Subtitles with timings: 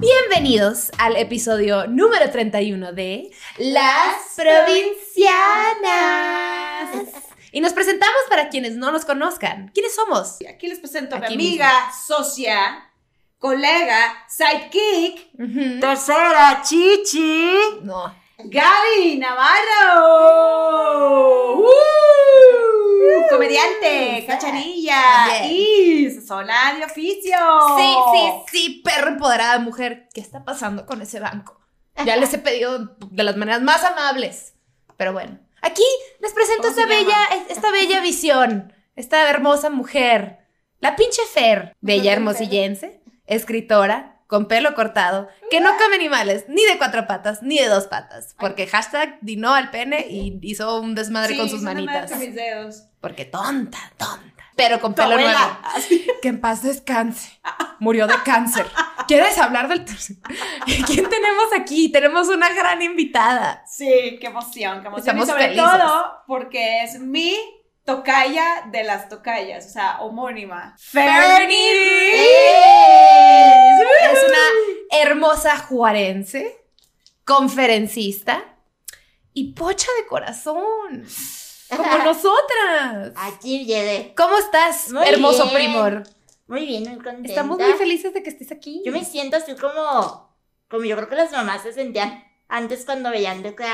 [0.00, 5.26] Bienvenidos al episodio número 31 de Las Provincianas.
[7.50, 9.72] Y nos presentamos para quienes no nos conozcan.
[9.74, 10.38] ¿Quiénes somos?
[10.48, 12.88] Aquí les presento a mi amiga, socia,
[13.38, 15.80] colega, sidekick, Ujú.
[15.80, 17.54] Tercera, Chichi.
[17.82, 18.14] No.
[18.38, 20.04] Gaby Navarro.
[21.58, 21.68] ¡Uh!
[23.30, 25.44] Comediante, cachanilla También.
[25.54, 27.36] y sola de oficio.
[27.76, 30.08] Sí, sí, sí, perro empoderada mujer.
[30.12, 31.60] ¿Qué está pasando con ese banco?
[32.04, 34.54] Ya les he pedido de las maneras más amables.
[34.96, 35.82] Pero bueno, aquí
[36.20, 36.94] les presento ¿Cómo esta llama?
[36.96, 37.16] bella,
[37.48, 40.38] esta bella visión, esta hermosa mujer,
[40.80, 46.76] la pinche Fer, bella hermosillense, escritora, con pelo cortado, que no come animales, ni de
[46.78, 51.32] cuatro patas, ni de dos patas, porque hashtag dinó al pene y hizo un desmadre
[51.34, 52.10] Sí, con sus manitas.
[52.10, 52.84] con mis dedos.
[53.00, 54.44] Porque tonta, tonta.
[54.56, 55.58] Pero con pelo nuevo.
[56.22, 57.40] Que en paz descanse.
[57.78, 58.66] Murió de cáncer.
[59.06, 59.84] ¿Quieres hablar del?
[60.86, 61.90] ¿Quién tenemos aquí?
[61.92, 63.62] Tenemos una gran invitada.
[63.66, 64.98] Sí, qué emoción, qué emoción.
[64.98, 65.64] Estamos y sobre felices.
[65.64, 67.36] todo porque es mi
[67.84, 70.76] tocaya de las tocayas, o sea, homónima.
[70.78, 71.56] ¡Fernie!
[74.10, 76.66] Es una hermosa juarense,
[77.24, 78.44] conferencista
[79.32, 81.06] y pocha de corazón.
[81.76, 83.12] Como nosotras.
[83.16, 84.14] Aquí llegué.
[84.16, 85.54] ¿Cómo estás, Muy hermoso bien.
[85.54, 86.02] primor?
[86.46, 87.28] Muy bien, muy contenta.
[87.28, 88.82] Estamos muy felices de que estés aquí.
[88.84, 90.34] Yo me siento así como,
[90.70, 93.66] como yo creo que las mamás se sentían antes cuando veían de que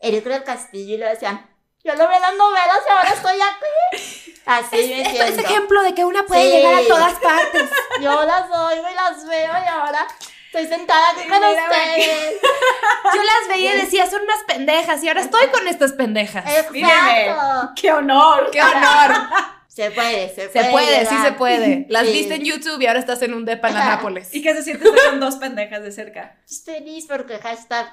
[0.00, 1.48] Eric del Castillo y lo decían,
[1.84, 4.32] yo lo veo en las novelas y ahora estoy aquí.
[4.46, 5.48] Así me Esto es siento.
[5.50, 6.56] ejemplo de que una puede Sí.
[6.56, 7.70] llegar a todas partes.
[8.00, 10.06] Yo las oigo y las veo y ahora
[10.52, 12.40] estoy sentada aquí con ustedes.
[13.14, 16.44] Yo las veía y decía, son unas pendejas y ahora estoy con estas pendejas.
[16.72, 17.28] Míreme.
[17.28, 17.72] Exacto.
[17.80, 18.50] ¡Qué honor!
[18.50, 19.12] ¡Qué honor!
[19.68, 20.64] Se puede, se puede.
[20.64, 21.86] Se puede, sí se puede.
[21.88, 22.12] Las Sí.
[22.12, 24.28] viste en YouTube y ahora estás en un depa en la Nápoles.
[24.34, 26.36] ¿Y qué se siente estar con dos pendejas de cerca?
[26.64, 27.86] Feliz porque hashtag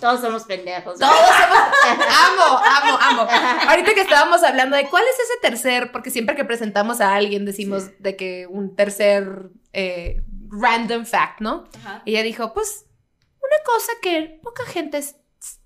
[0.00, 0.98] todos somos pendejos.
[0.98, 1.58] Todos somos...
[1.98, 3.28] Amo, amo, amo.
[3.68, 7.44] Ahorita que estábamos hablando de cuál es ese tercer, porque siempre que presentamos a alguien
[7.44, 10.22] decimos de que un tercer eh,
[10.60, 11.64] random fact, ¿no?
[11.78, 12.02] Ajá.
[12.04, 12.86] Y ella dijo, pues,
[13.40, 15.02] una cosa que poca gente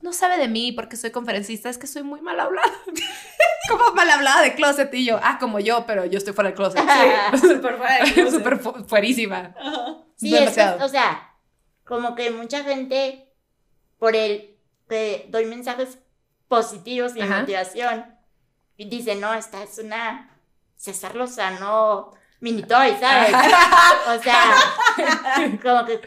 [0.01, 2.69] no sabe de mí porque soy conferencista es que soy muy mal hablada.
[3.71, 6.57] como mal hablada de closet y yo, ah, como yo, pero yo estoy fuera del
[6.57, 6.81] closet.
[7.41, 8.31] Sí, súper fuera de closet.
[8.39, 9.55] Súper fu- fuerísima.
[9.59, 9.99] Ajá.
[10.17, 10.85] Sí, es que, Demasiado.
[10.85, 11.35] o sea,
[11.85, 13.33] como que mucha gente,
[13.99, 14.57] por el
[14.89, 15.99] que doy mensajes
[16.49, 17.41] positivos y Ajá.
[17.41, 18.07] motivación,
[18.77, 20.41] y dice, no, esta es una
[20.77, 23.35] César Lozano mini toy, ¿sabes?
[24.07, 24.55] o sea,
[25.63, 26.01] como que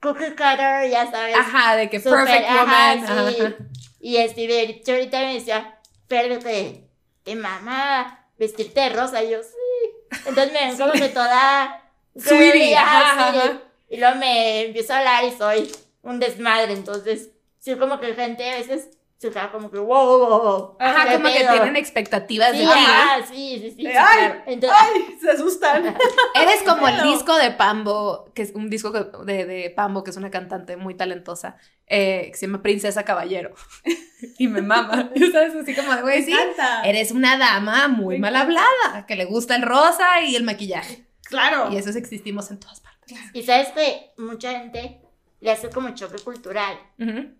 [0.00, 1.36] cookie cutter, ya sabes.
[1.36, 3.06] Ajá, de que Súper, perfect ajá, woman.
[3.34, 3.42] sí.
[3.42, 3.54] ajá.
[4.00, 5.78] Y este, de hecho, ahorita me decía,
[6.08, 10.18] pero te mama vestirte de rosa, y yo, sí.
[10.26, 11.78] Entonces me ven como que toda...
[12.18, 13.52] Sweetie, ajá, ajá, ajá.
[13.88, 15.72] Y luego me empiezo a hablar y soy
[16.02, 18.88] un desmadre, entonces, sí, como que gente a veces
[19.22, 20.76] se queda como que, wow, wow, wow.
[20.80, 22.70] Ajá, ¿qué como que tienen expectativas Sí, de ti.
[22.72, 23.86] ajá, sí, sí, sí.
[23.86, 24.42] Ay, claro.
[24.46, 25.18] Entonces, ¡Ay!
[25.20, 25.86] Se asustan.
[26.34, 30.16] Eres como el disco de Pambo, que es un disco de, de Pambo, que es
[30.16, 31.56] una cantante muy talentosa,
[31.86, 33.54] eh, que se llama Princesa Caballero.
[34.38, 35.10] y me mama.
[35.14, 36.34] Y sabes, así como de, güey, sí.
[36.82, 41.06] Eres una dama muy mal hablada, que le gusta el rosa y el maquillaje.
[41.26, 41.70] Claro.
[41.70, 43.16] Y esos existimos en todas partes.
[43.32, 45.00] y sabes que mucha gente
[45.40, 46.76] le hace como choque cultural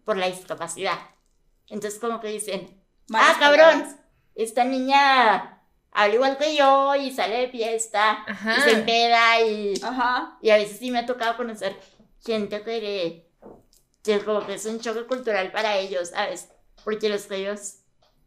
[0.04, 0.98] por la discapacidad.
[1.72, 3.96] Entonces, como que dicen, Malas ah, cabrón, palabras.
[4.34, 5.58] esta niña
[5.90, 8.56] habla igual que yo y sale de fiesta Ajá.
[8.58, 10.38] y se empeda y, Ajá.
[10.40, 11.76] y a veces sí me ha tocado conocer
[12.24, 13.26] gente que,
[14.04, 16.48] que como que es un choque cultural para ellos, ¿sabes?
[16.84, 17.78] Porque los que ellos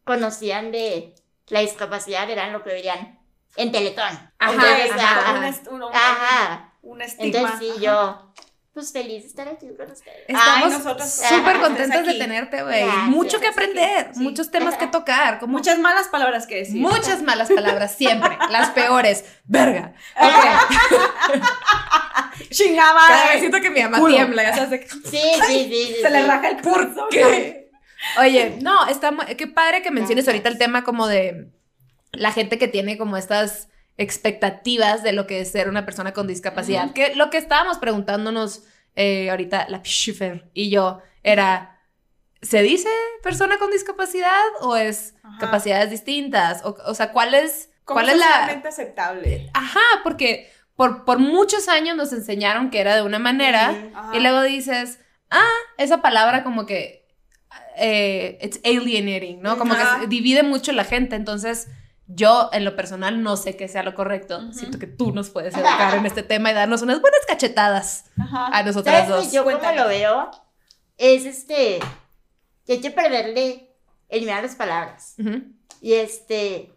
[0.03, 1.15] conocían de
[1.47, 3.19] la discapacidad eran lo que veían
[3.55, 4.31] en Teletón.
[4.39, 6.73] Ajá, Entonces, ajá, ajá, Un, est- un- un- ajá.
[6.81, 7.25] un estigma.
[7.39, 7.79] Entonces sí, Ajá.
[7.81, 8.33] yo,
[8.75, 10.25] pues feliz de estar aquí con ustedes.
[10.27, 12.83] Estamos nosotros súper contentos de tenerte, güey.
[13.07, 14.19] Mucho que aprender, sí.
[14.21, 16.75] muchos temas que tocar, como Muchas malas palabras que decir.
[16.81, 19.23] muchas malas palabras, siempre, las peores.
[19.45, 19.93] Verga.
[22.49, 23.29] Chingada Cada madre.
[23.31, 24.13] vez siento que mi mamá Culo.
[24.15, 24.69] tiembla, ya sabes.
[24.71, 25.69] de que- Sí, sí, sí.
[25.95, 27.07] sí, Se le raja el pulso.
[27.09, 27.71] ¿Qué?
[28.19, 31.47] Oye, no, está mu- qué padre que menciones ahorita el tema como de
[32.11, 36.27] la gente que tiene como estas expectativas de lo que es ser una persona con
[36.27, 36.91] discapacidad.
[36.93, 38.63] Que lo que estábamos preguntándonos
[38.95, 41.79] eh, ahorita, la Pishifer y yo, era,
[42.41, 42.89] ¿se dice
[43.23, 45.37] persona con discapacidad o es Ajá.
[45.39, 46.63] capacidades distintas?
[46.63, 48.45] O, o sea, ¿cuál es, ¿Cómo cuál es la...
[48.45, 49.49] aceptable?
[49.53, 53.73] Ajá, porque por, por muchos años nos enseñaron que era de una manera
[54.13, 54.99] y luego dices,
[55.29, 57.05] ah, esa palabra como que
[57.77, 59.57] eh, it's alienating, ¿no?
[59.57, 60.01] Como Ajá.
[60.01, 61.15] que divide mucho la gente.
[61.15, 61.67] Entonces,
[62.07, 64.51] Yo, en lo personal, no sé qué sea lo correcto.
[64.53, 68.47] Siento que tú nos puedes educar en este tema y darnos unas buenas cachetadas Ajá.
[68.51, 69.33] a nosotras ¿Sabes dos.
[69.33, 70.29] yo como lo veo?
[70.97, 71.79] Es este,
[72.65, 73.71] que hay que perderle
[74.09, 75.15] el miedo a las palabras.
[75.81, 76.73] Y este,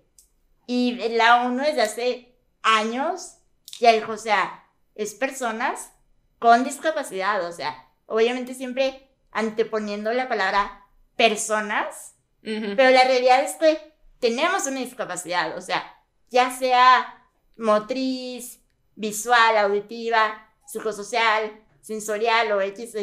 [0.66, 3.36] y la ONU desde hace años
[3.80, 4.64] ya dijo, o sea,
[4.94, 5.92] es personas
[6.38, 10.86] con discapacidad, o sea, obviamente siempre anteponiendo la palabra
[11.16, 13.87] personas, pero la realidad es que
[14.20, 15.94] tenemos una discapacidad, o sea,
[16.30, 17.22] ya sea
[17.56, 18.60] motriz,
[18.94, 22.94] visual, auditiva, psicosocial, sensorial o X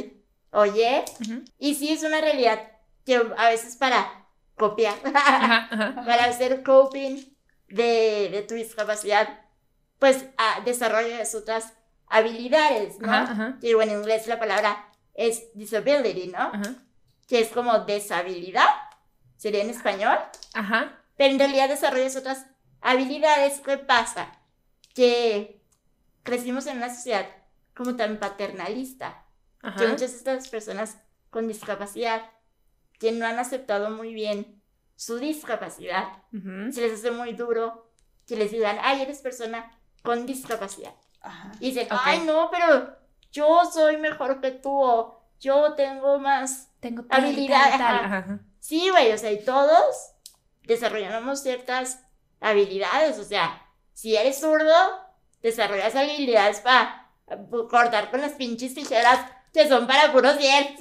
[0.52, 1.44] o Y, Ujú.
[1.60, 2.72] y sí es una realidad
[3.06, 4.26] que a veces para
[4.56, 6.06] copiar, Ajá, ajá.
[6.06, 7.18] para hacer coping
[7.68, 9.42] de, de tu discapacidad,
[10.00, 11.74] pues ah, desarrollas otras
[12.08, 13.12] habilidades, ¿no?
[13.12, 13.58] Ajá.
[13.60, 16.52] Que bueno, en inglés la palabra es disability, ¿no?
[17.28, 18.68] Que es como deshabilidad,
[19.38, 20.18] sería en español,
[20.54, 21.02] Ajá.
[21.18, 22.46] Pero en realidad desarrollas otras
[22.82, 23.60] habilidades.
[23.62, 24.32] ¿Qué pasa?
[24.94, 25.62] Que
[26.24, 27.26] crecimos en una sociedad
[27.76, 29.26] como tan paternalista,
[29.62, 29.88] que Ajá.
[29.88, 30.98] muchas de estas personas
[31.30, 32.30] con discapacidad
[33.00, 34.62] que no han aceptado muy bien
[34.96, 36.72] su discapacidad, Ujú.
[36.72, 37.92] se les hace muy duro
[38.26, 39.70] que les digan, ay, eres persona
[40.04, 40.94] con discapacidad.
[41.22, 41.52] Ajá.
[41.60, 42.00] Y dicen, Ok.
[42.04, 42.96] ay, no, pero
[43.32, 46.70] yo soy mejor que tú, o yo tengo más.
[46.80, 48.06] Tengo tal, tal, Habilidad, tal.
[48.06, 48.40] ajá.
[48.60, 50.14] Sí, güey, o sea, y todos
[50.68, 52.00] desarrollamos ciertas
[52.42, 53.62] habilidades, o sea,
[53.94, 54.74] si eres zurdo,
[55.42, 57.10] desarrollas habilidades para
[57.70, 59.20] cortar con las pinches tijeras
[59.54, 60.80] que son para puros dientes.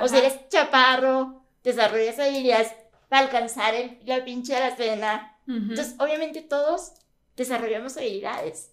[0.00, 2.72] O si eres chaparro, desarrollas habilidades
[3.08, 5.36] para alcanzar el- la pinche alacena.
[5.46, 6.92] Entonces, obviamente todos
[7.36, 8.72] desarrollamos habilidades.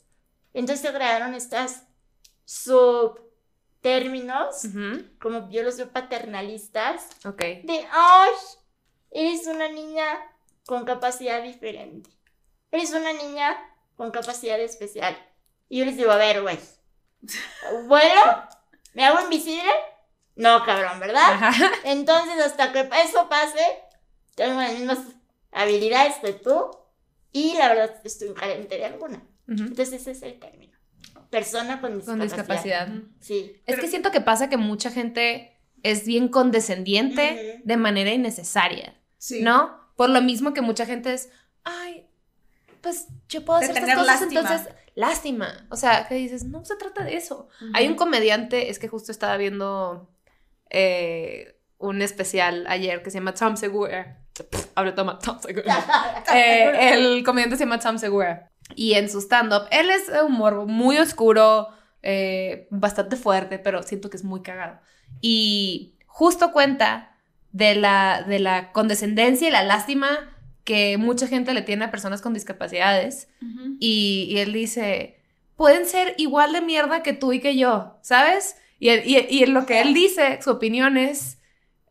[0.53, 1.83] Entonces se crearon estas
[3.81, 5.03] subtérminos, Ujú.
[5.21, 7.39] como yo los veo paternalistas, Ok.
[7.63, 8.31] de, ay,
[9.15, 10.05] eres una niña
[10.65, 12.09] con capacidad diferente.
[12.71, 13.55] Eres una niña
[13.95, 15.17] con capacidad especial.
[15.69, 16.59] Y yo les digo, a ver, güey.
[17.87, 18.21] Bueno,
[18.93, 19.71] ¿me hago invisible?
[20.35, 21.33] No, cabrón, ¿verdad?
[21.33, 21.71] Ajá.
[21.85, 23.65] Entonces, hasta que eso pase,
[24.35, 24.99] tengo las mismas
[25.51, 26.69] habilidades que tú
[27.31, 29.23] y la verdad estoy carente de alguna.
[29.47, 30.77] Entonces, ese es el término.
[31.29, 32.17] Persona con discapacidad.
[32.17, 32.89] Con discapacidad.
[33.19, 33.61] Sí.
[33.65, 39.41] Es que siento que pasa que mucha gente es bien condescendiente de manera innecesaria, Sí.
[39.41, 39.75] ¿no?
[39.95, 41.31] Por lo mismo que mucha gente es,
[41.63, 42.05] ay,
[42.81, 44.39] pues yo puedo hacer estas cosas, lástima.
[44.39, 45.67] entonces, lástima.
[45.71, 47.47] O sea, que dices, no se trata de eso.
[47.73, 50.13] Hay un comediante, es que justo estaba viendo
[50.69, 54.21] eh, un especial ayer que se llama Tom Segura.
[54.75, 56.23] Ahora toma Tom Segura.
[56.31, 58.51] Eh, el comediante se llama Tom Segura.
[58.75, 61.69] Y en su stand-up, él es de humor muy oscuro,
[62.03, 64.79] eh, bastante fuerte, pero siento que es muy cagado.
[65.19, 67.14] Y justo cuenta
[67.55, 70.09] de la, de la condescendencia y la lástima
[70.65, 73.29] que mucha gente le tiene a personas con discapacidades.
[73.79, 75.21] Y, y él dice,
[75.55, 78.57] pueden ser igual de mierda que tú y que yo, ¿sabes?
[78.77, 81.39] Y, y, y en lo que él dice, su opinión es,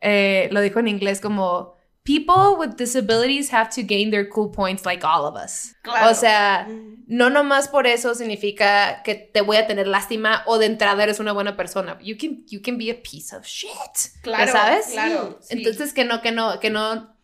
[0.03, 1.74] eh, lo dijo en inglés como,
[2.05, 5.75] people with disabilities have to gain their cool points like all of us.
[5.83, 6.11] Claro.
[6.11, 7.05] O sea, Mm.
[7.07, 11.19] no nomás por eso significa que te voy a tener lástima o de entrada eres
[11.19, 11.99] una buena persona.
[12.03, 13.71] You can, you can be a piece of shit.
[14.23, 14.87] Claro, ¿Sabes?
[14.93, 15.39] Claro.
[15.41, 15.57] sí.
[15.57, 17.15] Entonces que no, que no, que no,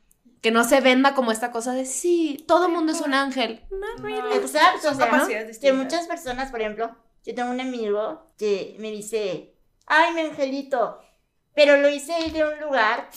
[0.41, 3.61] que no se venda como esta cosa de sí, todo el mundo es un ángel.
[3.71, 4.03] No.
[4.03, 4.37] really.
[4.39, 5.27] Exacto, o sea, ¿no?
[5.61, 6.97] Que muchas personas, por ejemplo,
[7.27, 9.55] yo tengo un amigo que me dice,
[9.87, 10.99] ay, mi angelito,
[11.55, 13.11] pero lo hice de un lugar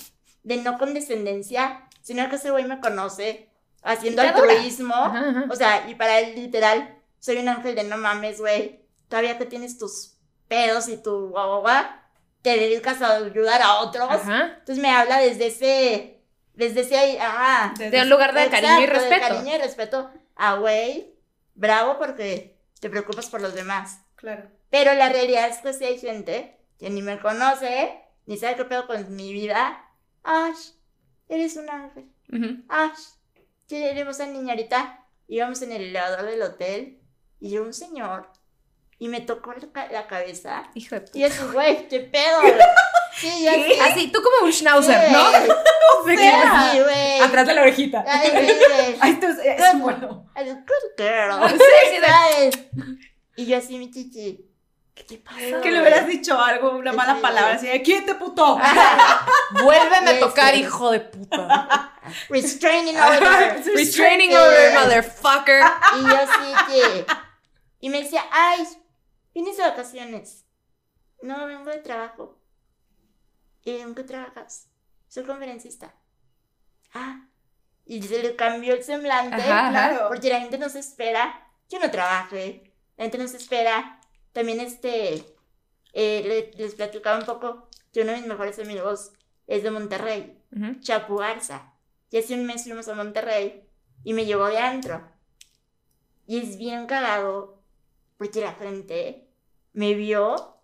[0.43, 3.49] de no condescendencia, sino que ese güey me conoce
[3.81, 4.93] haciendo altruismo.
[4.95, 5.45] Ajá, ajá.
[5.49, 8.81] O sea, y para él, literal, soy un ángel de no mames, güey.
[9.07, 10.15] Todavía que tienes tus
[10.47, 12.01] pedos y tu guagua,
[12.41, 14.09] te dedicas a ayudar a otros.
[14.09, 14.55] Ajá.
[14.59, 16.21] Entonces me habla desde ese,
[16.53, 19.27] desde ese, ah, Desde- De un lugar de cariño y Exacto, de respeto.
[19.35, 20.11] cariño y respeto.
[20.35, 21.13] Ah, güey,
[21.55, 24.01] bravo porque te preocupas por los demás.
[24.15, 24.43] Claro.
[24.69, 28.65] Pero la realidad es que sí hay gente que ni me conoce, ni sabe qué
[28.65, 29.82] pedo con mi vida.
[30.23, 30.71] Ash,
[31.29, 32.05] eres un ángel.
[32.31, 32.63] Ujú.
[32.69, 32.99] Ash,
[33.67, 34.99] tenemos a niña ahorita.
[35.27, 36.99] Íbamos en el elevador del hotel
[37.39, 38.29] y llegó un señor
[38.99, 40.63] y me tocó la, la cabeza.
[40.75, 41.17] Hijo de puta.
[41.17, 42.39] Y yo así, güey, qué pedo.
[43.15, 43.51] Sí, yo
[43.83, 44.07] así.
[44.11, 45.29] Tú como un schnauzer, ¿no?
[46.03, 46.17] güey.
[46.17, 46.23] Sí,
[46.71, 47.19] Sí, güey.
[47.21, 48.03] Atrás de la orejita.
[48.07, 48.49] Ay, güey.
[48.99, 50.29] Ay, esto es, bueno.
[50.33, 51.49] Ay, Good girl.
[51.49, 52.59] Sí, sí, ¿Sabes?
[53.35, 54.49] Y yo así, mi chichi.
[54.93, 55.59] ¿Qué te pasa?
[55.61, 57.21] Que le hubieras dicho algo, una mala Sí.
[57.21, 58.59] palabra, así de, ¿quién puto?
[59.63, 60.59] Vuélveme a Sí, tocar, sí.
[60.61, 61.93] hijo de puta.
[62.29, 63.63] Restraining order.
[63.75, 64.35] Restraining Sí.
[64.35, 65.63] order, motherfucker.
[65.97, 67.05] Y yo así que.
[67.79, 68.67] Y me decía, ay,
[69.33, 70.45] vienes de vacaciones.
[71.21, 72.37] No, vengo de trabajo.
[73.63, 74.67] ¿Y en qué trabajas?
[75.07, 75.93] Soy conferencista.
[76.93, 77.25] Ah,
[77.85, 79.35] y se le cambió el semblante.
[79.35, 79.69] Ajá, ajá.
[79.71, 80.07] Claro.
[80.09, 82.71] Porque la gente no se espera que uno trabaje.
[82.97, 83.99] La gente no se espera.
[84.33, 85.23] También este,
[85.93, 89.11] eh, le- les platicaba un poco que uno de mis mejores amigos
[89.47, 90.79] es de Monterrey, Ujú.
[90.81, 91.73] Chapu Garza.
[92.09, 93.67] Y hace un mes fuimos a Monterrey
[94.03, 95.07] y me llevó de antro.
[96.25, 97.61] Y es bien cagado
[98.17, 99.27] porque la gente
[99.73, 100.57] me vio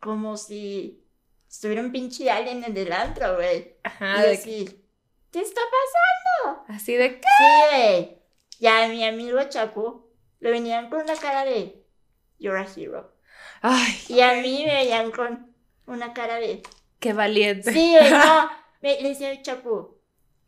[0.00, 1.04] como si
[1.48, 3.76] estuviera un pinche alien en el antro, güey.
[3.82, 4.84] Ajá, y de que- así,
[5.30, 6.64] ¿qué está pasando?
[6.68, 7.26] así de que.
[7.38, 8.18] Sí, güey.
[8.60, 10.06] Ya mi amigo Chapu
[10.40, 11.83] lo venían con una cara de
[12.44, 13.10] You're a hero.
[13.62, 15.50] Ay, Y a mí me veían con
[15.86, 16.62] una cara de
[16.98, 17.72] qué valiente.
[17.72, 18.50] Sí, no.
[18.82, 19.96] Me, le decía Chapu,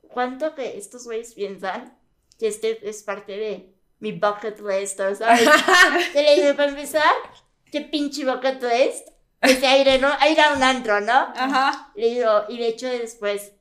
[0.02, 1.96] ¿cuánto que estos güeyes piensan
[2.38, 4.98] que este es parte de mi bucket list?
[4.98, 5.18] ¿Sabes?
[6.12, 7.14] Se le dije, para empezar,
[7.72, 9.08] ¿qué pinche bucket list?
[9.40, 10.08] Ese ir, ¿no?
[10.20, 11.32] A ir a un antro, ¿no?
[11.34, 11.92] Ajá.
[11.94, 13.52] Le digo, y de hecho después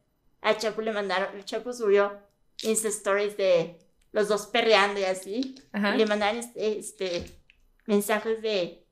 [0.41, 2.19] a Chapu le mandaron, el Chapu subió
[2.63, 3.79] Insta Stories de
[4.11, 5.55] los dos perreando y así.
[5.71, 5.95] Ajá.
[5.95, 7.44] Y le mandaban este, este,
[7.85, 8.85] mensajes de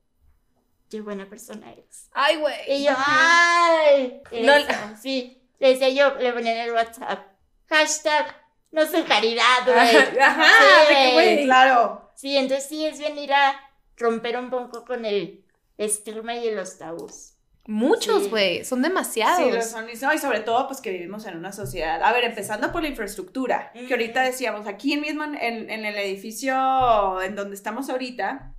[0.89, 2.09] qué buena persona eres.
[2.13, 2.55] Ay, güey.
[2.67, 4.21] Y yo, ¡ay!
[4.43, 4.53] No-
[5.01, 7.25] sí, le decía yo, le ponía en el WhatsApp,
[7.67, 8.35] hashtag,
[8.71, 10.19] no soy caridad, güey.
[10.19, 10.45] Ajá,
[10.87, 11.43] Sí, güey.
[11.45, 12.11] Claro.
[12.15, 13.59] Sí, entonces sí es venir a
[13.97, 15.43] romper un poco con el
[15.77, 17.31] estigma y los tabús.
[17.65, 18.29] Muchos, Sí.
[18.29, 18.65] güey.
[18.65, 19.37] Son demasiados.
[19.37, 19.89] Sí, lo son.
[19.89, 22.03] Y, no, y sobre todo, pues que vivimos en una sociedad.
[22.03, 23.71] A ver, empezando por la infraestructura.
[23.73, 28.52] Que ahorita decíamos, aquí mismo en, en- en el edificio en donde estamos ahorita,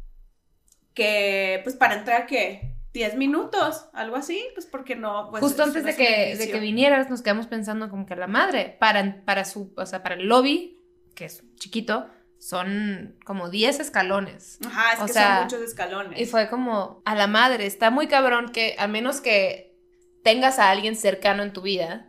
[0.95, 2.71] que pues para entrar, ¿qué?
[2.93, 5.29] 10 minutos, algo así, pues porque no.
[5.31, 8.17] Pues, Justo es- antes de que, de que vinieras, nos quedamos pensando como que a
[8.17, 10.81] la madre, para, para su, o sea, para el lobby,
[11.17, 12.09] que es chiquito,
[12.39, 14.59] son como 10 escalones.
[14.65, 16.21] Ajá, es o que sea, son muchos escalones.
[16.21, 19.77] Y fue como, a la madre, está muy cabrón que a menos que
[20.23, 22.09] tengas a alguien cercano en tu vida,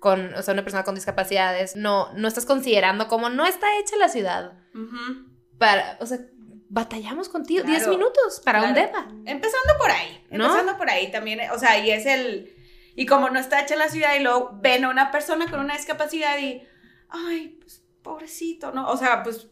[0.00, 3.96] con, o sea, una persona con discapacidades, no, no estás considerando como no está hecha
[3.96, 4.52] la ciudad.
[4.74, 5.30] Ujú.
[5.58, 6.18] Para, o sea,
[6.68, 8.86] batallamos contigo Claro, 10 minutos para un claro.
[8.86, 9.06] depa.
[9.24, 10.44] Empezando por ahí, ¿No?
[10.46, 12.54] empezando por ahí también, o sea, y es el,
[12.94, 15.74] y como no está hecha la ciudad y luego ven a una persona con una
[15.76, 16.62] discapacidad y,
[17.08, 18.88] ay, pues, pobrecito, ¿no?
[18.88, 19.48] O sea, pues,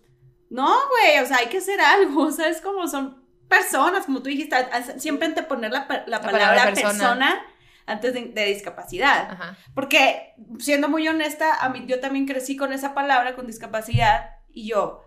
[0.51, 4.21] no, güey, o sea, hay que hacer algo, o sea, es como son personas, como
[4.23, 4.57] tú dijiste,
[4.99, 6.91] siempre anteponer la, pa- la palabra, palabra persona.
[6.93, 7.47] persona.
[7.87, 9.31] antes de, de discapacidad.
[9.33, 9.57] Ajá.
[9.75, 14.69] Porque, siendo muy honesta, a mí, yo también crecí con esa palabra, con discapacidad, y
[14.69, 15.04] yo,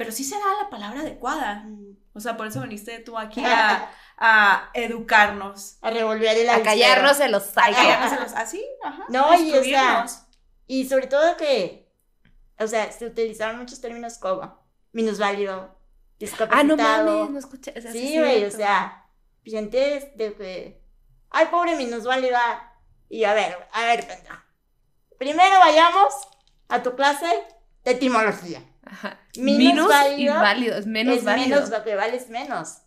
[0.00, 1.62] pero sí será la palabra adecuada.
[2.14, 5.76] O sea, por eso viniste tú aquí a, a educarnos.
[5.82, 7.76] A revolver el A callarnos en los A psychos.
[7.76, 9.04] callarnos en los- así, ajá.
[9.10, 10.06] No, y o sea,
[10.66, 11.92] y sobre todo que,
[12.58, 14.58] o sea, se utilizaron muchos términos como
[14.92, 17.18] minusválido, Ah, no discapacitado.
[17.18, 17.74] mames, no escuché.
[17.78, 19.04] o sea, Sí, güey, o sea,
[19.44, 20.82] gente de que,
[21.28, 22.66] ay, pobre minusválida.
[23.10, 24.36] Y a ver, a ver, pendejo.
[25.18, 26.14] Primero vayamos
[26.68, 27.26] a tu clase
[27.84, 28.62] de etimología.
[28.84, 29.18] Ajá.
[29.36, 31.56] Minus Minus y válido válido, es menos es válido.
[31.56, 32.78] menos, lo que vales menos.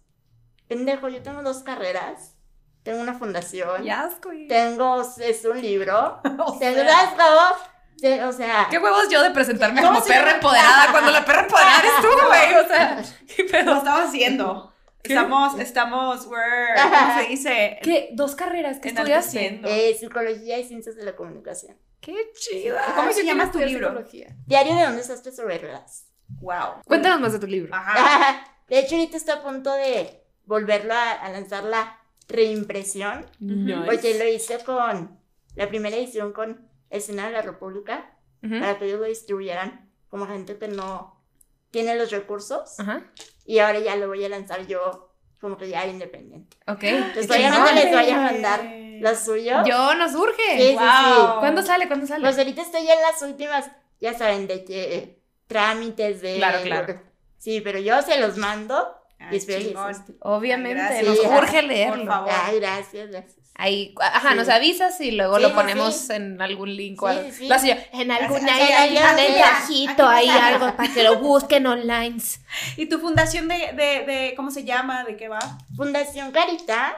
[0.68, 2.36] Pendejo, yo tengo dos carreras.
[2.84, 3.90] Tengo una fundación.
[3.90, 4.30] Asco.
[4.50, 6.20] Tengo es un libro.
[6.40, 7.54] O Tengo sea.
[7.98, 11.24] Sí, O sea, ¿Qué huevos yo de presentarme ¿Cómo como se perra empoderada cuando la
[11.24, 12.56] perra empoderada eres tú, güey?
[12.56, 13.04] O sea,
[13.36, 13.78] ¿qué Lo pedo?
[13.78, 14.74] estamos haciendo.
[15.04, 15.14] ¿Qué?
[15.14, 17.80] Estamos, estamos, we're, ¿cómo se dice?
[17.84, 18.10] ¿Qué?
[18.14, 18.80] ¿Dos carreras?
[18.80, 19.48] ¿Qué estudiaste?
[19.48, 19.68] Enalteciendo.
[19.70, 21.78] eh, psicología y ciencias de la comunicación.
[22.04, 22.76] ¡Qué chido!
[22.96, 24.04] ¿Cómo se llama tu libro?
[24.46, 26.08] Diario de un desastre sobre ruedas.
[26.42, 26.82] Wow.
[26.86, 27.74] Cuéntanos más de tu libro.
[27.74, 28.46] Ajá.
[28.68, 33.26] De hecho, ahorita está a punto de volverlo a, a lanzar la reimpresión.
[33.40, 33.86] Nice.
[33.86, 35.18] Porque lo hice con
[35.56, 38.18] la primera edición con el Senado de la República.
[38.44, 38.60] Ujú.
[38.60, 41.24] Para que ellos lo distribuyeran como gente que no
[41.72, 42.80] tiene los recursos.
[42.80, 43.12] Ajá.
[43.46, 46.58] Y ahora ya lo voy a lanzar yo como que ya independiente.
[46.68, 46.84] Ok.
[46.84, 47.76] Entonces, obviamente chingón.
[47.76, 48.62] les voy a mandar
[49.04, 49.64] lo suyo.
[49.66, 50.58] Yo nos urge.
[50.58, 51.40] Sí, sí, Wow.
[51.40, 51.88] ¿Cuándo sale?
[51.88, 52.24] ¿Cuándo sale?
[52.24, 53.70] Pues ahorita estoy en las últimas,
[54.00, 56.38] ya saben, de que trámites de...
[56.38, 57.02] Claro, claro.
[57.38, 59.88] Sí, pero yo se los mando Ah, y espero que chingón.
[59.88, 60.14] les guste.
[60.20, 61.06] Obviamente, Gracias.
[61.06, 62.06] nos Sí, urge por leerlo.
[62.06, 62.30] favor.
[62.44, 63.38] Ay, gracias, gracias.
[63.56, 64.36] Ahí, ajá, Sí.
[64.36, 66.14] nos avisas y luego Sí, lo sí, ponemos sí.
[66.14, 67.32] en algún link o Sí, algo.
[67.32, 67.48] sí.
[67.48, 72.18] Lo hace yo, en algún ahí, mensajito, ahí algo para que lo busquen online.
[72.78, 75.06] ¿Y tu fundación de, de, de, cómo se llama?
[75.06, 75.40] ¿De qué va?
[75.78, 76.98] Fundación Carita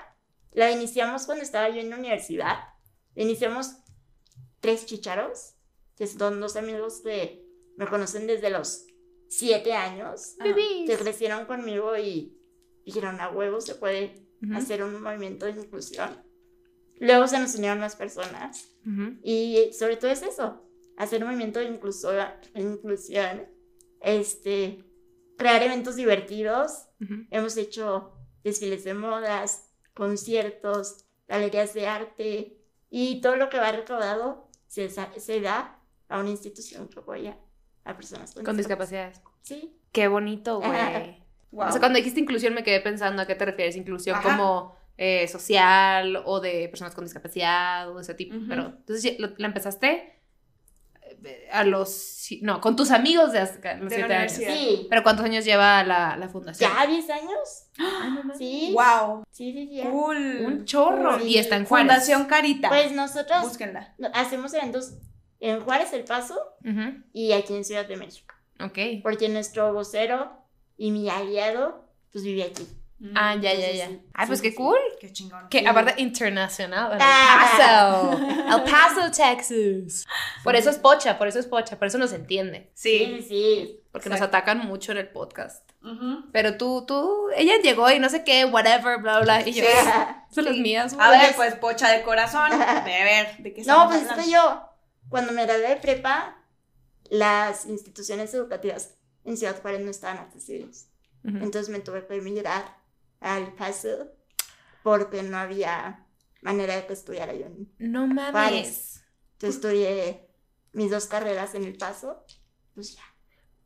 [0.56, 2.58] la iniciamos cuando estaba yo en la universidad.
[3.16, 3.76] Iniciamos
[4.62, 5.56] tres chicharos,
[5.96, 7.46] que son dos amigos que
[7.78, 8.86] me conocen desde los
[9.28, 10.36] siete años,
[10.88, 12.38] que crecieron conmigo y
[12.86, 16.24] dijeron a huevo se puede hacer un movimiento de inclusión.
[17.00, 18.70] Luego se nos unieron más personas
[19.24, 20.66] y sobre todo es eso,
[20.98, 21.66] hacer un movimiento de
[22.56, 23.48] inclusión,
[24.02, 24.84] este,
[25.38, 26.88] crear eventos divertidos.
[27.32, 32.58] Hemos hecho desfiles de modas, conciertos, galerías de arte
[32.90, 34.90] y todo lo que va recaudado se,
[35.42, 37.38] da a una institución que apoya
[37.84, 39.22] a personas con, Con discapacidades.
[39.42, 39.76] Sí.
[39.92, 41.24] Qué bonito, güey.
[41.52, 41.68] Wow.
[41.68, 43.78] O sea, cuando dijiste inclusión me quedé pensando a qué te refieres.
[43.78, 44.38] Inclusión Ajá.
[44.38, 48.36] como eh, social o de personas con discapacidad o de ese tipo.
[48.48, 50.15] Pero entonces la empezaste
[51.52, 52.28] a los...
[52.42, 54.60] No, con tus amigos de hace- a los De la siete años.
[54.60, 54.88] Sí.
[54.90, 56.72] Pero ¿cuántos años lleva la, la fundación?
[56.76, 57.68] ¿Ya 10 años?
[57.78, 58.38] Ay, no mames.
[58.38, 58.74] Sí.
[58.74, 59.24] Wow.
[59.32, 59.76] Sí, sí, sí.
[59.78, 59.90] ya.
[59.92, 60.18] Cool.
[60.46, 61.20] Un chorro.
[61.20, 61.28] Sí.
[61.28, 61.88] Y está en Juárez.
[61.88, 62.70] Fundación Carita.
[62.70, 63.94] Pues nosotros Búsquenla.
[63.98, 64.94] no- hacemos eventos
[65.40, 66.40] en Juárez, El Paso
[67.14, 68.34] y aquí en Ciudad de México.
[68.60, 68.78] Ok.
[69.04, 70.32] Porque nuestro vocero
[70.78, 72.66] y mi aliado, pues vive aquí.
[73.14, 73.88] Ah, ya, ya, Entonces, ya.
[73.88, 74.56] sí, Ay, pues sí, qué sí.
[74.56, 74.78] cool.
[75.00, 75.48] Qué chingón.
[75.50, 75.66] Que Sí.
[75.68, 76.94] aparte internacional.
[76.94, 78.16] El Ah.
[78.18, 78.58] Paso.
[78.58, 80.06] El Paso, Texas.
[80.44, 82.72] Por eso es pocha, por eso es pocha, por eso nos entiende.
[82.74, 83.28] Sí, sí, Sí.
[83.28, 83.80] sí.
[83.92, 84.38] Porque nos Exacto.
[84.38, 85.70] atacan mucho en el podcast.
[85.84, 86.26] Ujú.
[86.32, 89.48] Pero tú, tú, ella llegó y no sé qué, whatever, bla, bla.
[89.48, 89.70] Y yo, Sí.
[90.32, 90.96] son las mías.
[91.00, 92.52] A ver, pues pocha de corazón.
[92.62, 94.24] A ver, ¿de qué No, pues es hablando?
[94.24, 94.70] que yo,
[95.10, 96.38] cuando me gradué de prepa,
[97.10, 98.96] las instituciones educativas
[99.26, 100.88] en Ciudad Juárez no estaban accesibles.
[101.24, 101.38] Ujú.
[101.38, 102.76] Entonces me tuve que emigrar
[103.34, 104.12] al Paso
[104.84, 106.06] porque no había
[106.42, 107.46] manera de que estudiara yo.
[107.48, 108.32] en- No mames.
[108.32, 109.04] Juárez.
[109.40, 110.30] Yo estudié
[110.74, 112.24] mis dos carreras en el Paso.
[112.74, 113.02] Pues ya.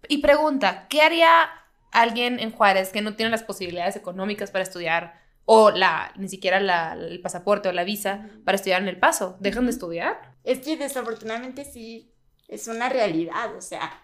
[0.08, 1.50] Y pregunta, ¿qué haría
[1.92, 6.60] alguien en Juárez que no tiene las posibilidades económicas para estudiar o la ni siquiera
[6.60, 9.36] la- el pasaporte o la visa para estudiar en El Paso?
[9.39, 10.36] ¿Dejan de estudiar?
[10.44, 12.13] Es que desafortunadamente sí
[12.48, 14.04] es una realidad, o sea,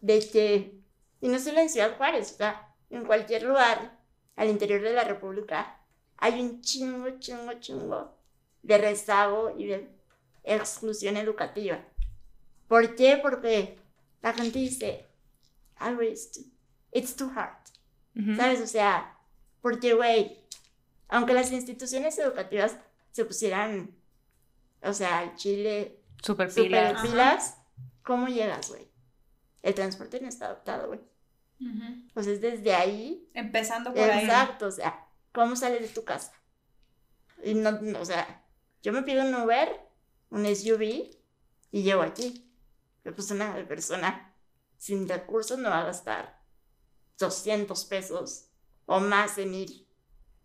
[0.00, 0.80] de que,
[1.20, 3.95] y no solo en Ciudad Juárez, o sea, en cualquier lugar
[4.36, 5.80] al interior de la República
[6.18, 8.16] hay un chingo, chingo, chingo
[8.62, 9.88] de rezago y de
[10.44, 11.84] exclusión educativa.
[12.68, 13.18] ¿Por qué?
[13.20, 13.78] Porque
[14.22, 15.06] la gente dice,
[15.76, 16.44] "Ay, güey, it's too,
[16.92, 17.56] it's too hard.
[18.36, 18.62] ¿Sabes?
[18.62, 19.18] O sea,
[19.60, 20.38] porque, güey,
[21.08, 22.78] aunque las instituciones educativas
[23.12, 23.94] se pusieran,
[24.82, 26.50] o sea, al Chile Super
[27.02, 27.58] pilas.
[28.02, 28.88] ¿cómo llegas, güey?
[29.62, 31.00] El transporte no está adaptado, güey.
[31.60, 32.08] Ujú.
[32.14, 34.24] Pues es desde ahí, Empezando por ahí.
[34.24, 36.32] exacto, o sea, ¿cómo sales de tu casa?
[37.44, 38.44] Y no, no, o sea,
[38.82, 39.68] yo me pido un Uber,
[40.30, 41.10] un SUV,
[41.72, 42.42] y llego aquí.
[43.02, 44.34] Pero pues una persona
[44.78, 46.40] sin recursos no va a gastar
[47.18, 48.48] 200 pesos
[48.86, 49.86] o más en ir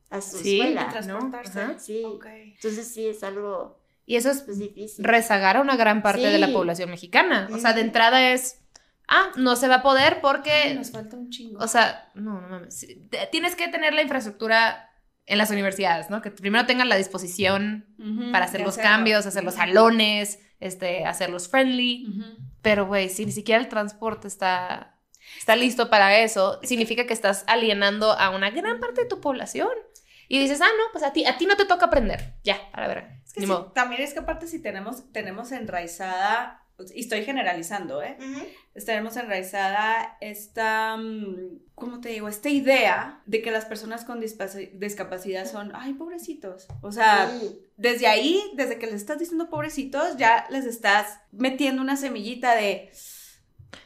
[0.09, 0.89] a su Sí, escuela.
[0.89, 1.59] Transportarse.
[1.61, 1.79] Ajá.
[1.79, 5.03] Sí, entonces sí es algo Y eso es pues, difícil.
[5.05, 7.49] rezagar a una gran parte de la población mexicana.
[7.53, 8.60] O sea, de entrada es,
[9.07, 11.59] ah, no se va a poder porque, Nos falta un chingo.
[11.63, 12.85] o sea, no, no mames.
[13.31, 14.89] Tienes que tener la infraestructura
[15.25, 16.21] en las universidades, ¿no?
[16.21, 17.85] Que primero tengan la disposición
[18.31, 18.89] para hacer los hacerlo.
[18.91, 22.07] cambios, hacer los salones, este, hacerlos friendly.
[22.61, 24.97] Pero, güey, si ni siquiera el transporte está,
[25.37, 29.69] está listo para eso, significa que estás alienando a una gran parte de tu población.
[30.27, 32.35] Y dices, ah, no, pues a ti, a ti no te toca aprender.
[32.43, 33.19] Ya, a la verga.
[33.25, 33.71] Es que Ni sí, modo.
[33.73, 36.63] también es que aparte si tenemos, tenemos enraizada,
[36.95, 38.17] y estoy generalizando, ¿eh?
[38.19, 38.41] Ujú.
[38.73, 42.29] Tenemos enraizada esta, mm, ¿cómo te digo?
[42.29, 46.67] Esta idea de que las personas con discapacidad son, ay, pobrecitos.
[46.81, 47.59] O sea, Sí.
[47.75, 52.91] desde ahí, desde que les estás diciendo pobrecitos, ya les estás metiendo una semillita de,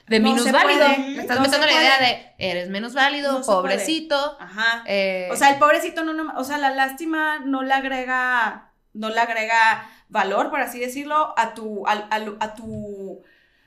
[0.08, 0.86] De No se minusválido.
[1.19, 4.38] estás no metiendo la idea de, eres menos válido, No pobrecito.
[4.39, 4.84] ajá.
[4.86, 9.10] eh, O sea, el pobrecito no, no- o sea, la lástima no le agrega, no
[9.10, 12.08] le agrega valor, por así decirlo, a tu, al-
[12.39, 13.24] a, tu,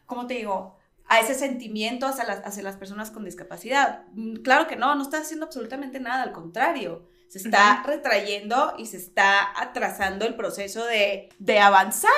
[0.07, 0.78] ¿cómo te digo?
[1.09, 4.05] A ese sentimiento hacia las, hacia las personas con discapacidad.
[4.13, 7.09] Mm, Claro que no, no está haciendo absolutamente nada, al contrario.
[7.29, 12.11] Se está retrayendo y se está atrasando el proceso de, de avanzar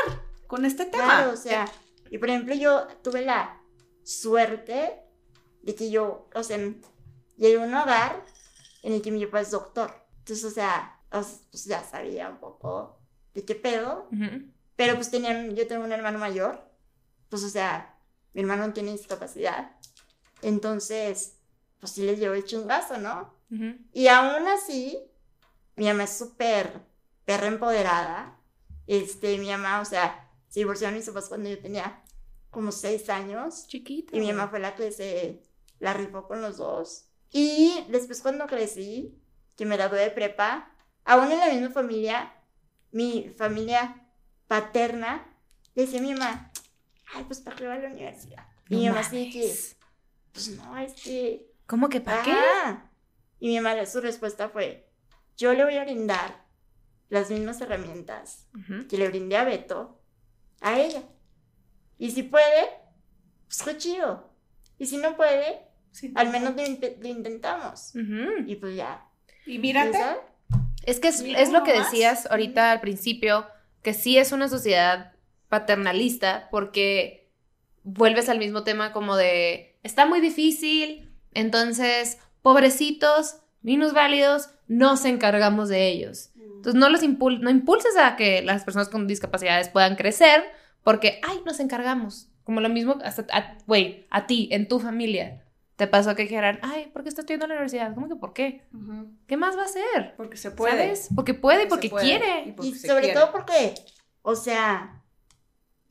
[0.46, 1.04] con este tema.
[1.04, 1.66] Claro, o sea,
[2.10, 3.60] y por ejemplo, yo tuve la
[4.04, 5.00] suerte
[5.62, 6.58] de que yo, o sea,
[7.36, 8.24] llegué a un hogar
[8.82, 9.92] en el que mi papá es doctor.
[10.18, 12.98] Entonces, o sea, pues ya sabía un poco
[13.34, 14.08] de qué pedo,
[14.76, 16.60] pero pues tenían, yo tengo un hermano mayor,
[17.28, 17.96] pues o sea,
[18.32, 19.76] mi hermano no tiene discapacidad.
[20.42, 21.36] Entonces,
[21.78, 23.34] pues sí les llevo el chingazo, ¿no?
[23.50, 23.76] Ujú.
[23.92, 24.98] Y aún así,
[25.76, 26.80] mi mamá es súper
[27.24, 28.38] perra empoderada.
[28.86, 32.02] Este, mi mamá, o sea, se divorció de mis papás cuando yo tenía
[32.50, 33.66] como seis años.
[33.66, 34.16] Chiquito.
[34.16, 35.42] Y mi mamá fue la que se
[35.78, 37.06] la rifó con los dos.
[37.32, 39.16] Y después cuando crecí,
[39.56, 42.34] que me gradué de prepa, aún en la misma familia,
[42.92, 44.06] mi familia
[44.48, 45.26] paterna,
[45.74, 46.50] le decía a mi mamá,
[47.14, 48.46] ay, pues para qué va a la universidad.
[48.68, 49.52] Y mi mamá así que,
[50.32, 52.34] pues no, es que ¿Cómo que para qué?
[53.38, 54.88] Y mi madre, su respuesta fue,
[55.36, 56.44] yo le voy a brindar
[57.08, 58.48] las mismas herramientas
[58.88, 60.00] que le brindé a Beto
[60.60, 61.02] a ella.
[61.98, 62.68] Y si puede,
[63.46, 64.30] pues qué chido.
[64.78, 66.12] Y si no puede, Sí.
[66.14, 67.92] al menos lo, inte- lo intentamos.
[68.46, 69.06] Y pues ya.
[69.46, 70.18] Y mírate, ¿sabes?
[70.84, 73.46] Es que es, es lo que decías ahorita al principio,
[73.82, 75.12] que sí es una sociedad
[75.50, 77.28] paternalista, porque
[77.82, 85.88] vuelves al mismo tema como de, está muy difícil, entonces, pobrecitos, minusválidos, nos encargamos de
[85.88, 86.30] ellos.
[86.36, 90.44] Entonces, no los impul no impulses a que las personas con discapacidades puedan crecer
[90.82, 92.28] porque, ay, nos encargamos.
[92.44, 95.44] Como lo mismo, hasta, güey, a, ti, en tu familia.
[95.76, 97.94] Te pasó que dijeran, ay, ¿por qué estás estudiando en la universidad?
[97.94, 98.66] ¿Cómo que por qué?
[99.26, 100.14] ¿Qué más va a hacer?
[100.16, 100.94] Porque se puede.
[101.14, 102.54] Porque puede y porque, quiere.
[102.62, 103.74] Y, sobre todo porque,
[104.22, 104.99] o sea,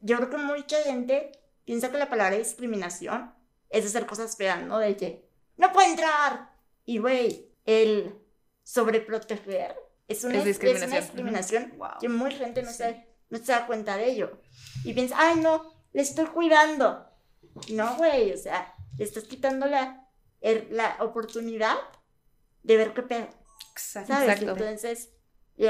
[0.02, 1.32] yo creo que mucha gente
[1.66, 3.34] piensa que la palabra discriminación
[3.70, 4.80] es hacer cosas feas, ¿no?
[4.80, 6.52] De que no puede entrar.
[6.86, 8.16] Y, güey, el
[8.64, 9.76] sobreproteger
[10.08, 13.68] es una, es discriminación, es una discriminación que mucha gente no, se, no se da
[13.68, 14.42] cuenta de ello.
[14.84, 17.06] Y piensa, ay, no, le estoy cuidando.
[17.72, 20.08] No, güey, o sea, le estás quitando la,
[20.42, 21.76] la oportunidad
[22.64, 23.30] de ver qué pedo.
[23.72, 24.14] Exacto.
[24.14, 24.42] ¿Sabes?
[24.42, 25.14] Entonces,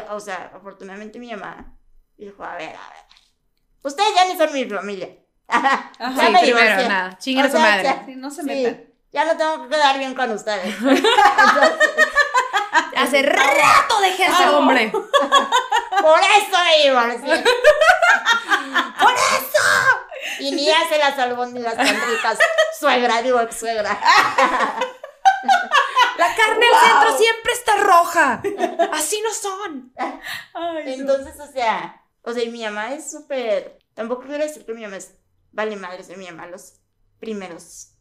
[0.10, 1.78] o sea, afortunadamente mi mamá
[2.18, 3.06] dijo, a ver, a ver,
[3.84, 5.10] ustedes ya ni son mi familia.
[5.50, 7.84] ya sí, me primero, nada, chinguen a su madre.
[7.84, 8.84] Ya, no se metan.
[9.12, 10.76] ya no tengo que quedar bien con ustedes.
[12.96, 14.92] Hace rato dejé a ese hombre.
[14.92, 17.44] Por eso iba, ¿sí?
[19.00, 19.64] ¡Por eso!
[20.40, 22.38] Y ni hace las albóndigas tan ricas.
[22.78, 24.00] Suegra, digo suegra.
[26.18, 28.42] La carne al centro siempre está roja.
[28.94, 29.94] Así no son.
[30.86, 33.80] Entonces, o sea, o sea, mi mamá es súper.
[33.94, 35.16] Tampoco quiero decir que mi mamá es.
[35.52, 36.80] Vale, madre, de mi mamá los
[37.20, 37.94] primeros.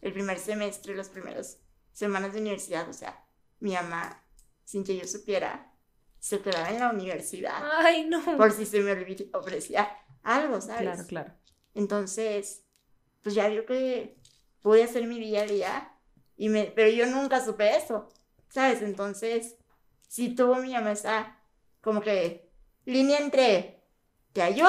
[0.00, 1.58] El primer semestre, las primeras
[1.92, 3.24] semanas de universidad, o sea,
[3.60, 4.24] mi mamá,
[4.64, 5.72] sin que yo supiera,
[6.18, 7.62] se quedaba en la universidad.
[7.78, 8.22] Ay, no.
[8.36, 8.92] Por si se me
[9.32, 9.88] ofrecía
[10.22, 10.82] algo, ¿sabes?
[10.82, 11.34] Claro, claro.
[11.74, 12.64] Entonces,
[13.22, 14.16] pues ya vio que
[14.60, 15.98] pude hacer mi día a día,
[16.36, 18.08] y me, pero yo nunca supe eso,
[18.48, 18.82] ¿sabes?
[18.82, 19.56] Entonces,
[20.08, 21.38] sí tuvo mi mamá esa,
[21.80, 22.51] como que,
[22.84, 23.82] línea entre,
[24.32, 24.68] te ayudo,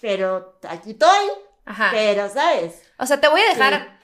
[0.00, 1.28] pero aquí estoy,
[1.64, 1.90] Ajá.
[1.92, 2.82] pero, ¿sabes?
[2.98, 4.00] O sea, te voy a dejar,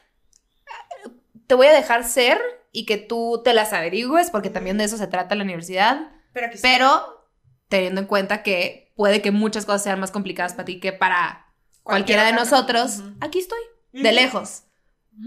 [1.46, 2.40] te voy a dejar ser
[2.72, 6.48] y que tú te las averigües, porque también de eso se trata la universidad, pero,
[6.62, 7.28] pero
[7.68, 11.46] teniendo en cuenta que puede que muchas cosas sean más complicadas para ti que para
[11.83, 13.61] cualquiera de nosotros, aquí estoy,
[13.92, 14.64] de lejos.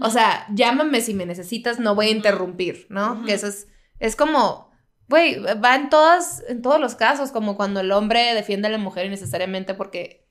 [0.00, 3.24] O sea, llámame si me necesitas, no voy a interrumpir, ¿no?
[3.24, 4.71] Que eso es, es como,
[5.12, 8.78] güey, va en todas, en todos los casos, como cuando el hombre defiende a la
[8.78, 10.26] mujer innecesariamente porque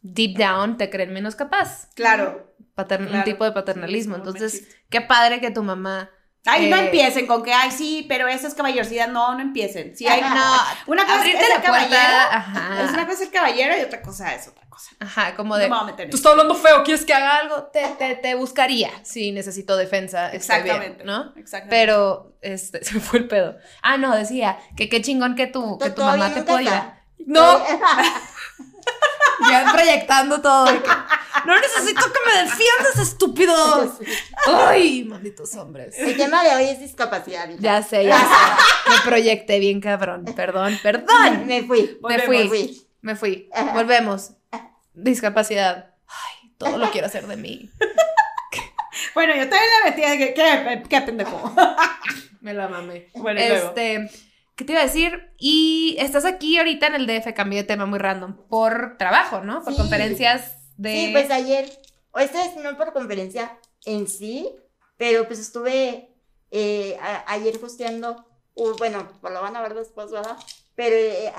[0.00, 1.90] deep down te creen menos capaz.
[1.94, 2.50] Claro.
[2.74, 4.16] Un tipo de paternalismo.
[4.16, 6.10] Entonces, qué padre que tu mamá
[6.44, 9.08] Ay, no eh, empiecen con que, ay, sí, pero eso es caballerosidad.
[9.08, 9.96] No, no empiecen.
[9.96, 10.56] Sí, hay, no.
[10.86, 12.84] Una cosa es el caballero.
[12.84, 14.90] Es una cosa el caballero y otra cosa es otra cosa.
[14.98, 15.68] Ajá, como de.
[15.68, 17.64] No Tú estás hablando feo, ¿quieres que haga algo?
[17.64, 20.32] Te, te, te buscaría si necesito defensa.
[20.32, 21.04] Exactamente.
[21.04, 21.32] ¿No?
[21.36, 21.76] Exactamente.
[21.76, 23.56] Pero, este, se me fue el pedo.
[23.80, 27.04] Ah, no, decía que qué chingón que tu, que tu mamá te apoya.
[27.24, 27.62] No.
[29.50, 30.66] ya proyectando todo.
[31.46, 33.98] no necesito que me defiendas, estúpido.
[34.46, 35.98] Ay, malditos hombres.
[35.98, 37.48] El tema de hoy es discapacidad.
[37.58, 38.90] Ya sé, ya sé.
[38.90, 40.24] Me proyecté bien cabrón.
[40.36, 41.46] Perdón, perdón.
[41.46, 41.98] Me fui.
[42.08, 42.86] Me fui.
[43.00, 43.50] Me fui.
[43.74, 44.32] Volvemos.
[44.94, 45.94] Discapacidad.
[46.06, 47.70] Ay, todo lo quiero hacer de mí.
[49.14, 51.54] Bueno, yo también la metí de que, qué, qué pendejo.
[52.40, 53.08] Me la mamé.
[53.14, 54.10] Bueno, este,
[54.62, 55.34] ¿Qué te iba a decir?
[55.38, 59.64] Y estás aquí ahorita en el DF, cambié de tema muy random, por trabajo, ¿no?
[59.64, 60.94] Por conferencias de...
[60.94, 61.68] Sí, pues ayer,
[62.12, 64.54] o esta vez no por conferencia en sí,
[64.96, 66.14] pero pues estuve
[66.52, 66.96] eh,
[67.26, 68.24] ayer hosteando,
[68.78, 70.36] bueno, pues lo van a ver después, ¿verdad?
[70.76, 71.32] Pero eh,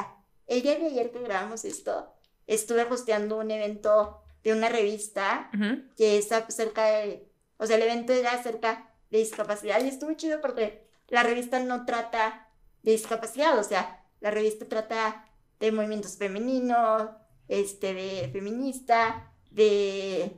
[0.47, 2.13] el día de ayer que grabamos esto,
[2.45, 5.49] estuve hosteando un evento de una revista
[5.95, 10.41] que está cerca de, o sea, el evento era cerca de discapacidad y estuvo chido
[10.41, 12.42] porque la revista no trata
[12.83, 15.25] de discapacidad, o sea, la revista trata
[15.59, 17.09] de movimientos femeninos,
[17.47, 20.37] este, de feminista, de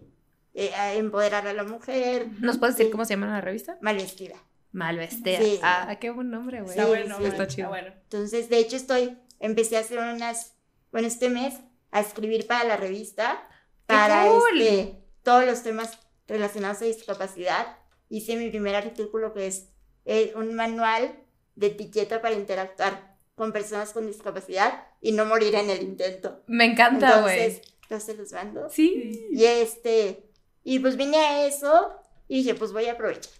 [0.53, 2.27] eh, empoderar a la mujer.
[2.39, 3.77] ¿Nos puedes decir cómo se llama la revista?
[3.81, 4.35] Malvestida.
[4.71, 5.39] Malvestida.
[5.63, 6.71] Ah, qué buen nombre, güey.
[6.71, 7.69] Está bueno, está chido.
[7.69, 7.93] bueno.
[8.03, 10.55] Entonces, de hecho, estoy, empecé a hacer unas,
[10.91, 11.55] bueno, este mes,
[11.91, 13.47] a escribir para la revista,
[13.85, 17.77] para este, todos los temas relacionados a discapacidad.
[18.09, 19.69] Hice mi primer artículo que es
[20.05, 21.24] eh, un manual
[21.55, 26.41] de etiqueta para interactuar con personas con discapacidad y no morir en el intento.
[26.47, 27.39] Me encanta, güey.
[27.39, 28.69] Entonces, entonces los mando.
[28.69, 29.27] Sí.
[29.31, 30.23] Y este,
[30.63, 31.91] y pues vine a eso
[32.27, 33.31] y dije, pues voy a aprovechar.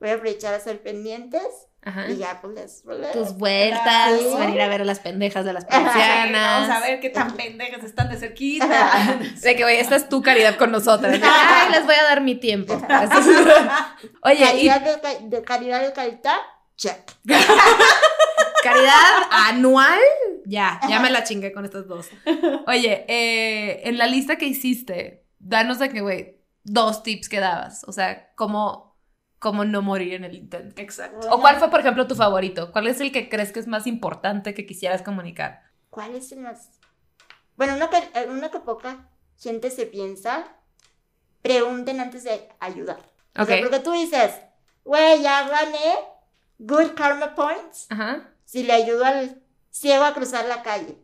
[0.00, 1.46] Voy a aprovechar a ser pendientes.
[1.86, 2.08] Ajá.
[2.08, 5.66] Y ya, pues les, pues, Tus vueltas, venir a ver a las pendejas de las
[5.66, 6.68] persianas.
[6.68, 9.18] Vamos a ver qué tan pendejas están de cerquita.
[9.42, 11.20] de que, oye, esta es tu caridad con nosotras.
[11.22, 12.72] Ay, les voy a dar mi tiempo.
[14.22, 16.38] oye, caridad de, de, caridad de calidad
[16.76, 17.12] Check.
[18.62, 19.98] Caridad anual.
[20.46, 22.08] Ya, ya me la chingué con estos dos.
[22.66, 27.84] Oye, eh, en la lista que hiciste danos de que, güey, dos tips que dabas.
[27.84, 28.96] O sea, cómo,
[29.38, 30.80] cómo no morir en el intento.
[30.80, 31.28] Exacto.
[31.30, 32.72] ¿O cuál fue, por ejemplo, tu favorito?
[32.72, 35.62] ¿Cuál es el que crees que es más importante que quisieras comunicar?
[35.90, 36.70] ¿Cuál es el más?
[37.56, 39.08] Bueno, uno que, eh, uno que poca
[39.38, 40.44] gente se piensa,
[41.42, 42.98] pregunten antes de ayudar.
[43.36, 44.32] O sea, porque tú dices,
[44.84, 45.94] güey, ya gané
[46.58, 48.30] good karma points Ajá.
[48.44, 50.98] si le ayudo al ciego a cruzar la calle.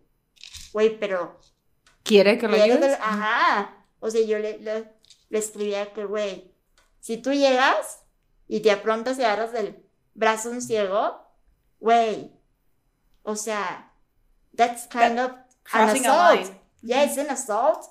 [0.72, 1.38] Güey, pero...
[2.02, 2.96] ¿Quiere que lo ayudes?
[3.00, 3.86] Ajá.
[3.98, 4.92] O sea, yo le, le,
[5.28, 6.54] le escribía que, güey,
[7.00, 8.02] si tú llegas
[8.48, 9.82] y te aprontas y agarras del
[10.14, 11.26] brazo a un ciego,
[11.78, 12.32] güey,
[13.22, 13.92] o sea,
[14.56, 15.32] that's kind of
[15.72, 16.52] an assault.
[16.82, 17.84] Ya es un assault,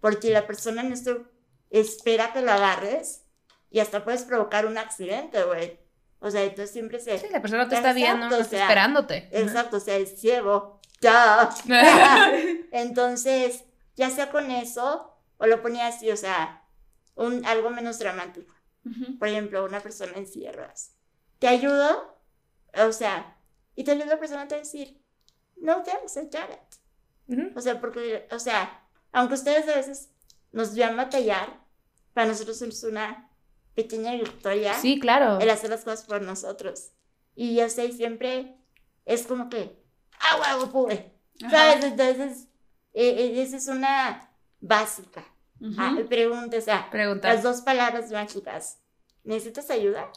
[0.00, 1.24] porque la persona en esto
[1.70, 3.24] espera que lo agarres
[3.70, 5.80] y hasta puedes provocar un accidente, güey.
[6.24, 7.18] O sea, entonces siempre se...
[7.18, 9.28] Sí, la persona te está Exacto, viendo, no o está sea, esperándote.
[9.30, 10.80] Exacto, o sea, es ciego.
[11.02, 11.50] Ya.
[12.72, 16.64] Entonces, ya sea con eso, o lo ponía así, o sea,
[17.14, 18.54] un, algo menos dramático.
[19.18, 20.94] Por ejemplo, una persona en silla de ruedas.
[21.40, 22.18] Te ayudo,
[22.74, 23.36] o sea,
[23.74, 24.98] y tal vez la persona te va a decir,
[25.56, 27.54] no thanks, I got it.
[27.54, 28.82] O sea, porque, o sea,
[29.12, 30.08] aunque ustedes a veces
[30.52, 31.60] nos vean batallar,
[32.14, 33.30] para nosotros es una
[33.74, 35.38] pequeña victoria Sí, claro.
[35.40, 36.92] el hacer las cosas por nosotros.
[37.34, 38.56] Y yo sé, siempre
[39.04, 39.82] es como que,
[40.20, 41.12] ah, huevo, pude.
[41.50, 41.84] ¿Sabes?
[41.84, 42.48] Entonces,
[42.92, 45.24] eh, eh, esa es una básica.
[45.60, 45.74] Ujú.
[45.78, 47.34] Ah, pregunta, o sea, Preguntar.
[47.34, 48.80] las dos palabras mágicas.
[49.24, 50.10] ¿Necesitas ayuda?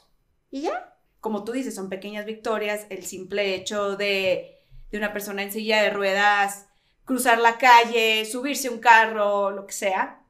[0.52, 0.94] Y ya.
[1.20, 4.60] como tú dices, son pequeñas victorias, el simple hecho de,
[4.92, 6.68] de una persona en silla de ruedas,
[7.04, 10.24] cruzar la calle, subirse a un carro, lo que sea,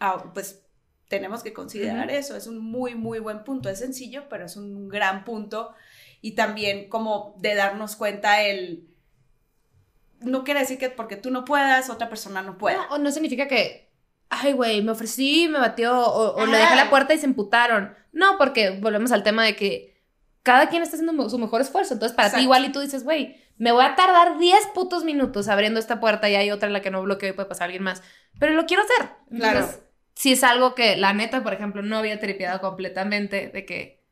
[0.00, 0.63] ah, pues
[1.08, 4.88] tenemos que considerar eso, es un muy, muy buen punto, es sencillo, pero es un
[4.88, 5.74] gran punto
[6.20, 8.88] y también como de darnos cuenta el...
[10.20, 12.86] No quiere decir que porque tú no puedas, otra persona no pueda.
[12.88, 13.90] No, o no significa que,
[14.30, 17.94] ay, güey, me ofrecí, me batió, o, o le dejé la puerta y se emputaron.
[18.12, 19.94] No, porque volvemos al tema de que
[20.42, 21.94] cada quien está haciendo su mejor esfuerzo.
[21.94, 25.48] Entonces, para ti igual y tú dices, güey, me voy a tardar 10 putos minutos
[25.48, 27.82] abriendo esta puerta y hay otra en la que no bloqueo y puede pasar alguien
[27.82, 28.02] más.
[28.38, 29.10] Pero lo quiero hacer.
[29.30, 29.60] Claro.
[29.60, 29.82] Entonces,
[30.14, 34.02] si es algo que la neta, por ejemplo, no había tripeado completamente de que...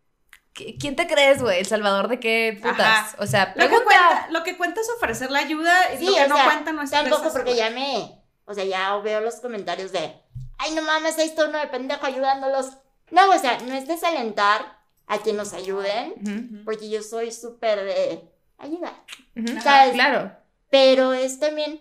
[0.54, 1.60] ¿qui- ¿Quién te crees, güey?
[1.60, 2.80] ¿El salvador de qué putas?
[2.80, 3.16] Ajá.
[3.18, 6.14] O sea, Lo que, cuenta, lo que cuenta es ofrecer la ayuda, y Sí, lo
[6.14, 7.68] que o no sea, cuenta no es tampoco porque ayuda.
[7.68, 10.12] ya me, o sea, ya veo los comentarios de,
[10.58, 12.76] ay, no mames, ahí está uno de pendejo ayudándolos.
[13.10, 18.22] No, o sea, no es desalentar a que nos ayuden, porque yo soy súper de
[18.58, 18.94] ayudar.
[19.36, 19.60] ujú.
[19.60, 19.92] ¿Sabes?
[19.94, 20.32] Claro.
[20.70, 21.80] Pero es también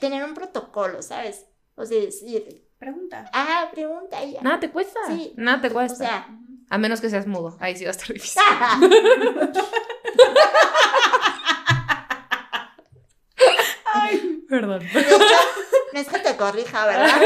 [0.00, 1.46] tener un protocolo, ¿sabes?
[1.76, 3.30] O sea, decir, Pregunta.
[3.34, 4.40] ah, pregunta ya.
[4.40, 4.98] Nada te cuesta.
[5.06, 5.32] Sí.
[5.36, 5.96] Nada te O cuesta.
[5.98, 6.26] sea,
[6.70, 7.56] A menos que seas mudo.
[7.60, 8.42] Ahí sí va a estar difícil.
[14.48, 14.80] Perdón.
[14.80, 15.18] de hecho,
[15.92, 17.20] no es que te corrija, ¿verdad?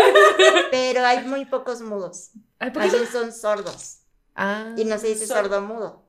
[0.70, 2.30] Pero hay muy pocos mudos.
[2.58, 3.06] Ay, ¿por qué Así no?
[3.06, 3.98] son sordos.
[4.34, 4.72] Ah.
[4.76, 6.03] Y no se dice Sor- sordo mudo.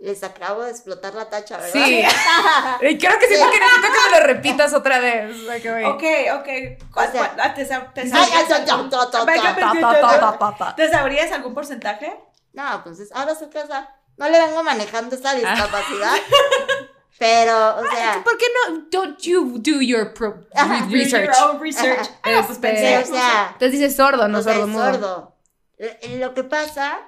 [0.00, 1.72] Les acabo de explotar la tacha, ¿verdad?
[1.72, 2.02] Sí.
[2.82, 5.36] Y creo que siento que necesito que me lo repitas otra vez.
[5.36, 5.90] O.
[5.90, 6.02] Ok,
[6.38, 6.48] ok.
[6.94, 9.70] ¿Cuál- O ah, ¿Te, sabrías algún- ta, ta, ta, Venga, ta.
[9.72, 10.76] pues, Ta, ta, ta, ta, ta.
[10.76, 12.16] ¿Te sabrías algún porcentaje?
[12.52, 16.12] No, pues es- ahora sí que esa- no le vengo manejando esa discapacidad.
[17.18, 18.86] Pero, o sea, ¿Por qué no?
[18.92, 20.86] Don't you do your pro- Ajá.
[20.86, 21.24] Do research.
[21.36, 22.08] your own research.
[22.22, 23.12] Ah, pues Este, pensé, o no sé.
[23.12, 24.84] sea, Entonces dices sordo, no o sea, sordo mudo.
[24.92, 25.36] sordo.
[25.78, 26.98] Eh, Lo que pasa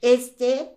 [0.00, 0.76] es que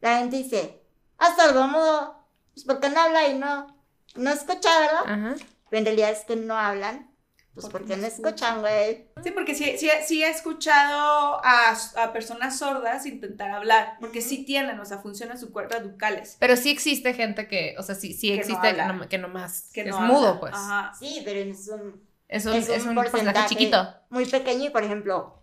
[0.00, 0.81] la gente dice,
[1.22, 3.76] ah, sordo mudo, pues porque no habla y no,
[4.16, 5.02] no escucha, ¿verdad?
[5.06, 5.34] Ajá.
[5.70, 7.10] Pero en realidad es que no hablan,
[7.54, 9.08] pues Porque porque no escuchan, güey.
[9.22, 14.44] Sí, porque sí, sí, sí he escuchado a, a personas sordas intentar hablar, porque sí
[14.44, 16.36] tienen, o sea, funcionan sus cuerdas bucales.
[16.40, 18.92] Pero sí existe gente que, o sea, sí, sí Que no existe que, habla.
[18.94, 20.54] no, que nomás Que es no mudo, pues.
[20.54, 20.92] Ajá.
[20.98, 23.48] Sí, pero es un, Es un, Es un es un porcentaje porcentaje.
[23.48, 23.94] chiquito.
[24.10, 25.42] muy pequeño y, por ejemplo,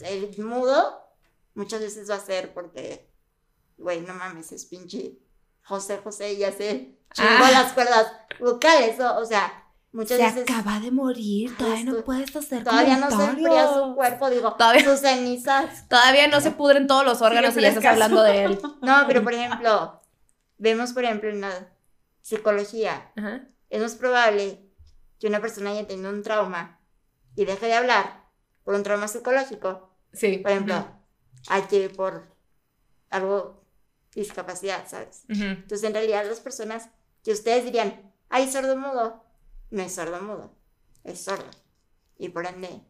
[0.00, 1.00] el mudo
[1.54, 3.09] muchas veces va a ser porque,
[3.80, 5.18] güey, no mames, es pinche
[5.62, 7.50] José José y ya se chingó Ah.
[7.50, 8.06] las cuerdas
[8.38, 9.52] vocales, o, o sea,
[9.92, 13.94] muchas Se veces acaba de morir, todavía no puedes hacer todavía no se enfría su
[13.94, 15.88] cuerpo, digo, Todavía- sus cenizas.
[15.88, 18.60] Todavía no se pudren todos los órganos y ya estás hablando de él.
[18.82, 20.00] No, pero por ejemplo,
[20.58, 21.72] vemos, por ejemplo, en la
[22.22, 23.48] psicología, Ajá.
[23.70, 24.64] es más probable
[25.18, 26.80] que una persona haya tenido un trauma
[27.36, 28.24] y deje de hablar
[28.64, 30.38] por un trauma psicológico Sí.
[30.38, 30.84] Por ejemplo,
[31.48, 32.34] hay que ir por
[33.10, 33.62] algo
[34.14, 35.24] discapacidad, ¿sabes?
[35.28, 36.88] Entonces, en realidad, las personas
[37.24, 39.24] que ustedes dirían, ay, sordo mudo,
[39.70, 40.54] no es sordo mudo,
[41.04, 41.48] es sordo.
[42.18, 42.80] Y por ende,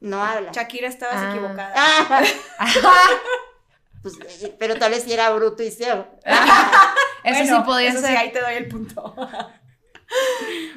[0.00, 0.52] no habla.
[0.52, 1.30] Shakira, estabas Ah.
[1.30, 1.72] equivocada.
[1.76, 2.22] Ah,
[4.02, 6.06] pues, eh, pero tal vez si era bruto y ciego.
[7.24, 8.10] Eso Bueno, sí podría eso ser.
[8.10, 9.14] sí, ahí te doy el punto.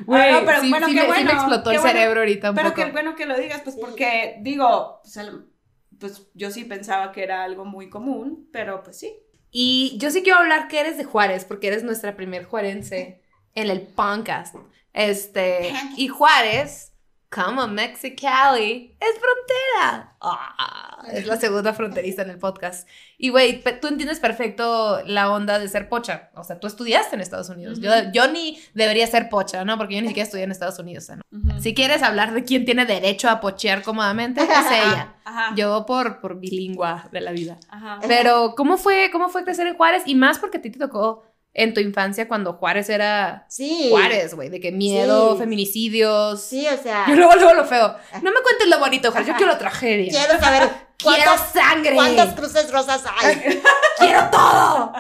[0.06, 1.82] Güey, Ah, no, pero sí, bueno, sí qué me, sí me bueno, explotó qué el
[1.82, 1.98] bueno.
[2.00, 2.82] cerebro ahorita un Pero poco.
[2.86, 3.82] qué bueno que lo digas, pues Sí.
[3.82, 5.20] porque digo, pues,
[6.00, 9.14] pues yo sí pensaba que era algo muy común, pero pues sí.
[9.58, 13.22] Y yo sí quiero hablar que eres de Juárez, porque eres nuestra primer juarense
[13.54, 14.54] en el podcast.
[14.92, 16.92] Este, y Juárez,
[17.30, 20.16] como Mexicali, es frontera.
[20.22, 22.88] Ah, es la segunda fronteriza en el podcast.
[23.18, 26.30] Y güey, tú entiendes perfecto la onda de ser pocha.
[26.36, 27.80] O sea, tú estudiaste en Estados Unidos.
[27.80, 29.78] yo, yo ni debería ser pocha, ¿no?
[29.78, 31.10] Porque yo ni siquiera estudié en Estados Unidos.
[31.60, 35.16] Si quieres hablar de quién tiene derecho a pochear cómodamente, es ella.
[35.26, 35.54] Ajá.
[35.56, 37.58] Yo por, por bilingua de la vida.
[37.70, 38.00] Ajá.
[38.08, 40.04] Pero, ¿cómo fue, ¿cómo fue crecer en Juárez?
[40.06, 41.24] Y más porque a ti te tocó
[41.58, 43.88] en tu infancia cuando Juárez era Sí.
[43.90, 45.40] Juárez, güey, de que miedo, Sí.
[45.40, 46.42] feminicidios.
[46.42, 47.06] Sí, o sea.
[47.08, 47.96] Y luego, luego lo feo.
[48.22, 50.12] No me cuentes lo bonito, Juárez, yo quiero tragedia.
[50.12, 51.96] Quiero saber Quiero sangre.
[51.96, 53.62] cuántas cruces rosas hay.
[53.98, 54.94] Quiero todo.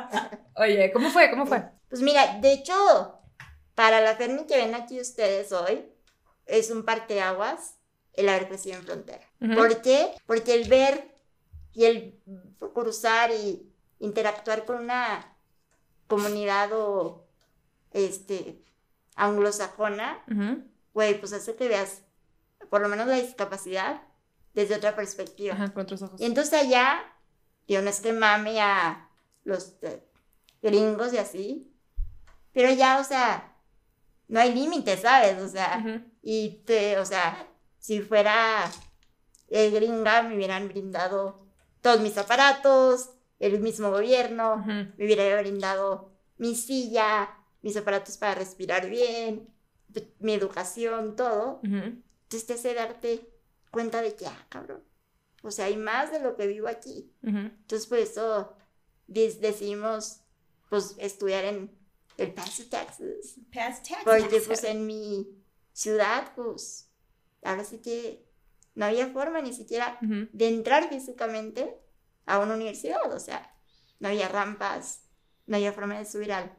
[0.55, 1.29] Oye, ¿cómo fue?
[1.29, 1.63] ¿Cómo fue?
[1.89, 3.19] Pues mira, de hecho,
[3.75, 5.85] para la Fermi que ven aquí ustedes hoy,
[6.45, 7.75] es un parteaguas
[8.13, 9.25] el haber crecido en frontera.
[9.55, 10.11] ¿Por qué?
[10.25, 11.13] Porque el ver
[11.73, 12.19] y el
[12.73, 15.34] cruzar y interactuar con una
[16.07, 17.27] comunidad o
[17.91, 18.63] este
[19.15, 20.23] anglosajona,
[20.93, 22.03] güey, pues hace que veas
[22.69, 24.01] por lo menos la discapacidad
[24.53, 25.53] desde otra perspectiva.
[25.53, 26.19] Ajá, con otros ojos.
[26.19, 27.01] Y entonces allá,
[27.67, 29.09] yo no es que mame a
[29.43, 30.03] los eh,
[30.61, 31.71] gringos y así,
[32.51, 33.55] pero ya, o sea,
[34.27, 35.41] no hay límites, ¿sabes?
[35.41, 38.69] O sea, y te, o sea, si fuera
[39.49, 41.45] eh, gringa, me hubieran brindado
[41.81, 48.89] todos mis aparatos, el mismo gobierno, me hubiera brindado mi silla, mis aparatos para respirar
[48.89, 49.49] bien,
[50.19, 51.59] mi educación, todo.
[51.63, 53.29] Entonces te hace darte
[53.71, 54.83] cuenta de que, ah, cabrón,
[55.43, 57.11] o sea, hay más de lo que vivo aquí.
[57.23, 58.55] Entonces por eso
[59.07, 60.21] decidimos,
[60.69, 61.71] pues, estudiar en
[62.17, 63.35] El Paso, Texas.
[63.53, 64.03] Past taxes.
[64.03, 65.27] Porque pues en mi
[65.73, 66.89] ciudad, pues,
[67.43, 68.25] ahora sí que
[68.73, 71.77] no había forma ni siquiera de entrar físicamente
[72.25, 73.55] a una universidad, o sea,
[73.99, 75.03] no había rampas,
[75.45, 76.51] no había forma de subir al,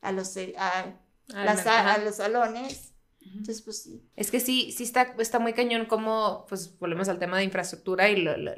[0.00, 0.94] a, los, eh, a,
[1.28, 2.92] las a los salones.
[3.20, 4.08] Entonces, pues sí.
[4.14, 8.08] Es que sí, sí está, está muy cañón como, pues volvemos al tema de infraestructura
[8.08, 8.52] y lo, lo-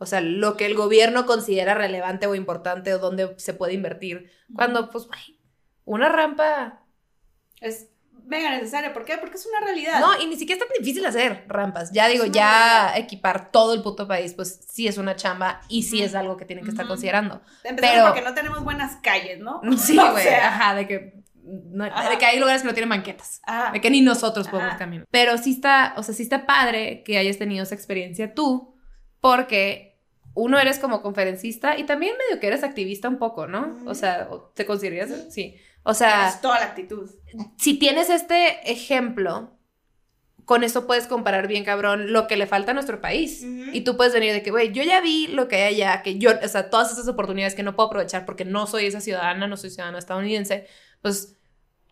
[0.00, 4.30] o sea, lo que el gobierno considera relevante o importante o dónde se puede invertir.
[4.54, 5.08] Cuando, pues,
[5.84, 6.84] una rampa...
[7.60, 7.88] Es
[8.28, 8.92] mega necesario.
[8.92, 9.18] ¿Por qué?
[9.18, 10.00] Porque es una realidad.
[10.00, 11.90] No, y ni siquiera es tan difícil hacer rampas.
[11.92, 12.50] Ya digo, ya
[12.90, 12.98] realidad.
[12.98, 16.44] equipar todo el puto país, pues sí es una chamba y sí es algo que
[16.44, 17.40] tienen que estar considerando.
[17.64, 19.60] Empezando pero- porque no tenemos buenas calles, ¿no?
[19.78, 23.40] Sí, güey, sea, ajá, de que, no- de que hay lugares que no tienen banquetas.
[23.44, 23.72] ajá.
[23.72, 24.78] De que ni nosotros podemos Ajá.
[24.78, 25.06] caminar.
[25.10, 28.74] Pero sí está, o sea, sí está padre que hayas tenido esa experiencia tú,
[29.20, 29.98] porque
[30.34, 33.76] uno eres como conferencista y también medio que eres activista un poco, ¿no?
[33.86, 35.10] O sea, ¿o ¿te consideras?
[35.30, 35.56] Sí.
[35.88, 37.10] O sea, Tienes toda la actitud.
[37.56, 39.56] si tienes este ejemplo,
[40.44, 43.42] con eso puedes comparar bien, cabrón, lo que le falta a nuestro país.
[43.42, 43.70] Ujú.
[43.72, 46.18] Y tú puedes venir de que, güey, yo ya vi lo que hay allá, que
[46.18, 49.46] yo, o sea, todas esas oportunidades que no puedo aprovechar porque no soy esa ciudadana,
[49.46, 50.66] no soy ciudadana estadounidense,
[51.00, 51.36] pues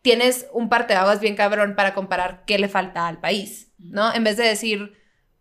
[0.03, 4.13] tienes un parteaguas bien cabrón para comparar qué le falta al país, ¿no?
[4.13, 4.93] En vez de decir,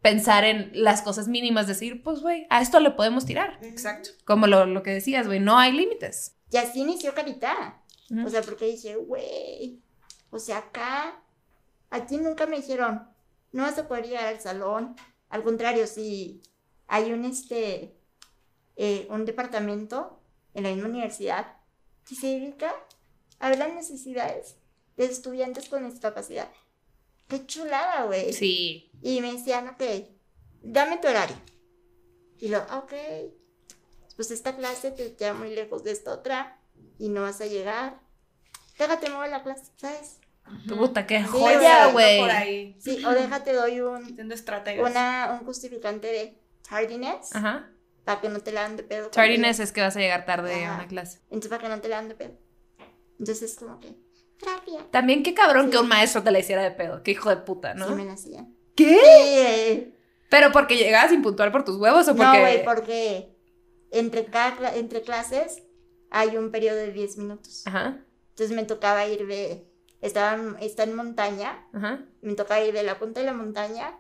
[0.02, 3.60] pensar en las cosas mínimas, decir, pues, güey, a esto le podemos tirar.
[3.64, 4.12] Exacto.
[4.24, 6.38] Como lo, lo que decías, güey, no hay límites.
[6.52, 7.82] Y así inició Carita.
[8.26, 9.82] O sea, porque dije, güey,
[10.30, 11.24] o sea, acá,
[11.90, 13.08] aquí nunca me dijeron,
[13.52, 14.96] no vas a poder llegar al salón.
[15.30, 16.42] Al contrario, si
[16.88, 17.96] hay un, este,
[18.76, 20.22] eh, un departamento
[20.54, 21.58] en la misma universidad
[22.08, 22.74] que se dedica
[23.40, 24.58] a ver las necesidades
[24.98, 26.50] de estudiantes con discapacidad.
[27.28, 28.34] Qué chulada, güey.
[28.34, 28.92] Sí.
[29.02, 29.82] Y me decían, ok,
[30.62, 31.38] dame tu horario.
[32.40, 32.94] Y lo, ok,
[34.16, 36.60] pues esta clase te queda muy lejos de esta otra
[36.98, 38.00] y no vas a llegar.
[38.78, 40.20] Déjate mover la clase, ¿sabes?
[40.68, 42.76] Puta, qué Sí, joya, güey.
[42.80, 44.18] Sí, o déjate doy un,
[44.80, 47.72] una, un justificante de tardiness Ajá.
[48.04, 49.10] para que no te la dan de pedo.
[49.10, 51.20] Tardiness es que vas a llegar tarde a una clase.
[51.26, 52.34] Entonces, para que no te la dan de pedo.
[53.20, 53.96] Entonces, es como que,
[54.40, 54.92] gracias.
[54.92, 55.72] También qué cabrón Sí.
[55.72, 57.02] que un maestro te la hiciera de pedo.
[57.02, 57.88] Qué hijo de puta, ¿no?
[57.88, 58.56] Sí, me la hacían.
[58.76, 58.90] ¿Qué?
[58.90, 59.96] Sí, eh,
[60.30, 62.40] ¿Pero porque llegabas impuntual por tus huevos o No, porque...?
[62.42, 63.36] güey, porque
[63.92, 65.64] entre, cada, entre clases
[66.18, 67.64] hay un periodo de 10 minutos.
[67.68, 68.00] Ajá,
[68.30, 69.70] Entonces me tocaba ir de.
[70.02, 72.00] Estaba en, está en montaña, ajá.
[72.22, 73.98] me tocaba ir de la punta de la montaña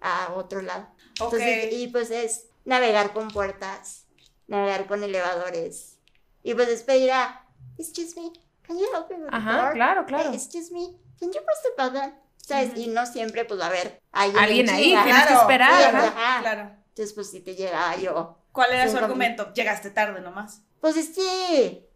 [0.00, 0.88] a otro lado.
[1.20, 1.32] Ok.
[1.34, 4.06] Entonces, y pues es navegar con puertas,
[4.46, 5.98] navegar con elevadores.
[6.42, 7.44] Y pues es pedir a.
[7.78, 8.30] Excuse me,
[8.62, 9.72] can you help me with the Ajá, door?
[9.72, 10.28] claro, claro.
[10.30, 12.14] Hey, excuse me, can you press the button?
[12.36, 12.76] ¿Sabes?
[12.76, 15.04] Y no siempre, pues, va a haber alguien, Alguien en ahí, chinga.
[15.04, 16.06] tienes que esperar, Sí, ajá.
[16.08, 16.40] ajá.
[16.40, 16.60] Claro.
[16.90, 18.38] Entonces, pues, si te llegaba yo.
[18.52, 19.52] ¿Cuál era su argumento?
[19.52, 20.62] Llegaste tarde nomás.
[20.80, 21.88] Pues es que,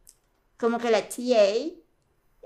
[0.58, 1.80] como que la TA eh,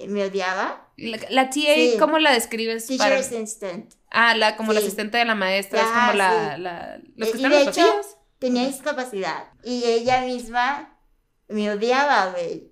[0.08, 0.90] me odiaba.
[0.96, 1.96] La, la TA, Sí.
[1.98, 2.86] ¿cómo la describes?
[2.86, 3.94] Teacher para- assistant.
[4.10, 6.62] Ah, la, como la asistente de la maestra, es Ajá, como la, sí.
[6.62, 8.16] la- los que y están de los hecho, pasillos.
[8.38, 9.44] Tenía discapacidad.
[9.64, 10.98] Y ella misma
[11.48, 12.70] me odiaba, güey.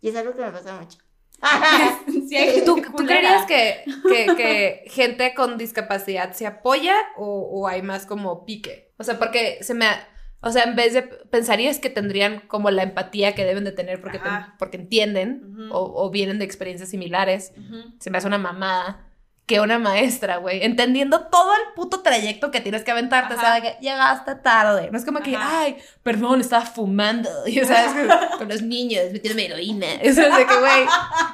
[0.00, 0.98] Y es algo que me pasa mucho.
[2.28, 7.82] Sí, ¿Tú, tú creerías que, que, que gente con discapacidad se apoya o, o hay
[7.82, 8.92] más como pique?
[8.98, 9.86] O sea, porque se me...
[9.86, 10.08] ha-
[10.40, 11.02] O sea, en vez de...
[11.02, 14.20] Pensarías que tendrían como la empatía que deben de tener porque,
[14.58, 17.52] porque entienden o, o vienen de experiencias similares.
[17.98, 19.06] Se me hace una mamada
[19.46, 23.42] que una maestra, güey, entendiendo todo el puto trayecto que tienes que aventarte, Ajá.
[23.42, 23.62] ¿sabes?
[23.62, 24.90] Que llegaste tarde.
[24.90, 27.30] No es como que, ay, perdón, estaba fumando.
[27.46, 27.92] Y, ¿sabes?
[28.38, 29.86] Con los niños, metiéndome heroína.
[30.02, 30.86] Eso es de que, güey,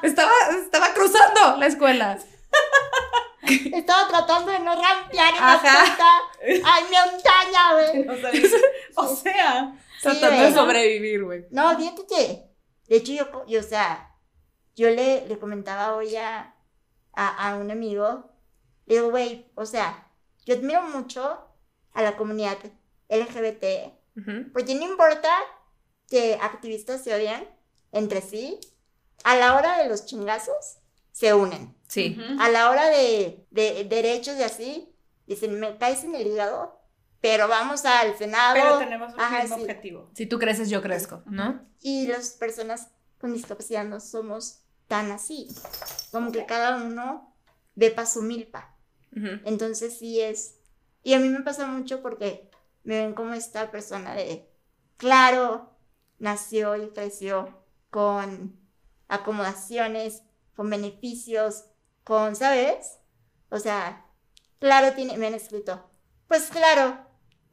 [0.02, 0.30] estaba,
[0.62, 2.18] estaba cruzando la escuela.
[3.74, 5.90] Estaba tratando de no rampear en la Ajá.
[5.90, 6.10] puta.
[6.64, 8.06] Ay, montaña, güey.
[8.96, 11.46] O sea, o sea, Tratando de sobrevivir, güey.
[11.50, 12.50] No, fíjate que,
[12.88, 13.12] de hecho,
[13.46, 14.14] yo, o sea,
[14.74, 16.54] yo le, le comentaba hoy a,
[17.14, 18.30] a, a un amigo,
[18.86, 20.08] le digo, güey, o sea,
[20.44, 21.38] yo admiro mucho
[21.92, 22.58] a la comunidad
[23.08, 23.92] LGBT,
[24.52, 25.30] porque no importa
[26.08, 27.46] que activistas se odian
[27.92, 28.58] entre sí,
[29.24, 30.78] a la hora de los chingazos,
[31.12, 31.74] se unen.
[31.92, 32.16] Sí.
[32.40, 34.94] A la hora de, de derechos y así,
[35.26, 36.80] dicen, me caes en el hígado,
[37.20, 38.54] pero vamos al Senado.
[38.54, 39.62] pero tenemos un Ajá, mismo sí.
[39.62, 40.10] objetivo.
[40.14, 41.68] Si tú creces, yo crezco, ¿no?
[41.82, 42.88] Y las personas
[43.20, 45.48] con discapacidad no somos tan así.
[46.10, 47.36] Como que cada uno
[47.74, 48.74] ve pa' su milpa.
[49.44, 50.56] Entonces sí es.
[51.02, 52.48] Y a mí me pasa mucho porque
[52.84, 54.48] me ven como esta persona de.
[54.96, 55.76] Claro,
[56.18, 58.58] nació y creció con
[59.08, 60.22] acomodaciones,
[60.56, 61.64] con beneficios,
[62.04, 62.98] con, ¿sabes?
[63.50, 64.04] O sea,
[64.58, 65.90] claro, tiene, me han escrito.
[66.28, 66.98] Pues claro,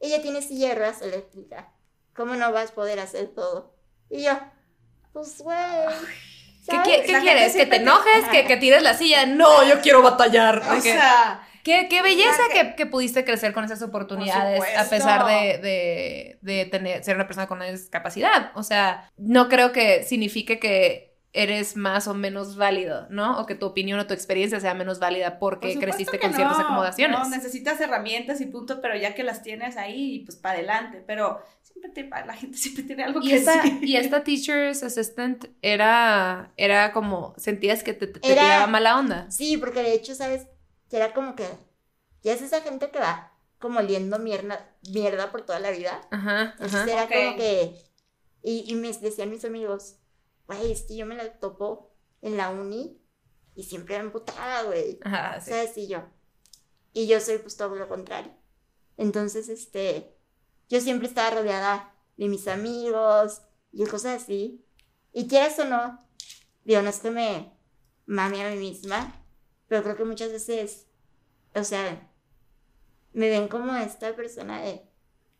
[0.00, 0.40] ella tiene
[0.74, 1.72] ruedas eléctrica.
[2.14, 3.74] ¿Cómo no vas a poder hacer todo?
[4.08, 4.38] Y yo,
[5.12, 5.58] pues güey.
[6.68, 7.54] ¿Qué, quieres?
[7.54, 8.28] ¿Que te enojes?
[8.30, 9.26] ¿Que, que tires la silla?
[9.26, 10.62] No, yo quiero batallar.
[10.70, 15.58] O sea, Qué, qué belleza que, que pudiste crecer con esas oportunidades a pesar de,
[15.58, 18.50] de, de tener, ser una persona con una discapacidad.
[18.54, 23.40] O sea, no creo que signifique que eres más o menos válido, ¿no?
[23.40, 26.58] O que tu opinión o tu experiencia sea menos válida por porque creciste con ciertas
[26.58, 27.18] no, acomodaciones.
[27.18, 31.04] No, necesitas herramientas y punto, pero ya que las tienes ahí, pues para adelante.
[31.06, 33.84] Pero siempre te, la gente siempre tiene algo y, que esta, decir.
[33.84, 39.30] y esta teacher's assistant era, era como, sentías que te, te Era- tiraba mala onda.
[39.30, 40.48] Sí, porque de hecho, ¿sabes?
[40.88, 41.46] Que era como que.
[42.22, 46.00] Ya es esa gente que va como oliendo mierda, mierda por toda la vida.
[46.10, 47.76] Ajá, Entonces era como que.
[48.42, 49.96] Y, y me decían mis amigos,
[50.56, 51.92] güey, es que yo me la topo
[52.22, 53.00] en la uni
[53.54, 54.98] y siempre me emputaba, güey.
[55.02, 55.50] Ajá, sí.
[55.50, 55.76] ¿Sabes?
[55.76, 56.02] Y yo.
[56.92, 58.32] Y yo soy pues todo lo contrario.
[58.96, 60.16] Entonces, este.
[60.68, 63.42] Yo siempre estaba rodeada de mis amigos
[63.72, 64.64] y cosas así.
[65.12, 65.98] Y quieras o no,
[66.64, 67.52] digo, no es que me
[68.06, 69.24] mame a mí misma,
[69.66, 70.86] pero creo que muchas veces,
[71.54, 72.10] o sea,
[73.12, 74.88] me ven como esta persona de,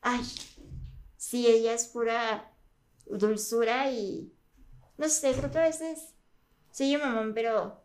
[0.01, 0.23] ay,
[1.17, 2.53] sí, ella es pura
[3.07, 4.33] dulzura y,
[5.01, 6.15] no sé, creo que a veces
[6.71, 7.83] soy un mamón, pero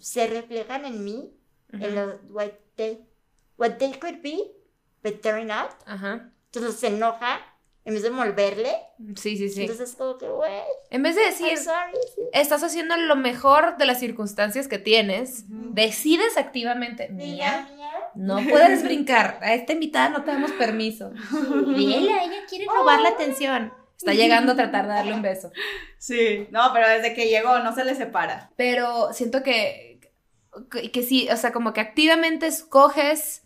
[0.00, 1.30] se reflejan en mí,
[1.72, 1.94] en Ujú.
[1.94, 3.06] lo what they,
[3.58, 4.38] what they could be,
[5.02, 5.70] but they're not.
[5.86, 6.30] Ajá.
[6.46, 7.40] Entonces se enoja
[7.84, 8.72] en vez de volverle.
[9.16, 9.62] Sí, sí, sí.
[9.62, 10.50] Entonces es como que, güey,
[10.90, 11.98] En vez de decir, sorry.
[12.14, 12.22] sí.
[12.32, 18.10] estás haciendo lo mejor de las circunstancias que tienes, decides activamente, mía, mira.
[18.14, 21.10] no puedes brincar, a esta invitada no te damos permiso.
[21.10, 23.72] Vela, ella quiere robar la atención.
[24.02, 25.52] Está llegando a tratar de darle un beso.
[25.96, 28.50] Sí, no, pero desde que llegó no se le separa.
[28.56, 30.00] Pero siento que,
[30.72, 33.44] que, que sí, o sea, como que activamente escoges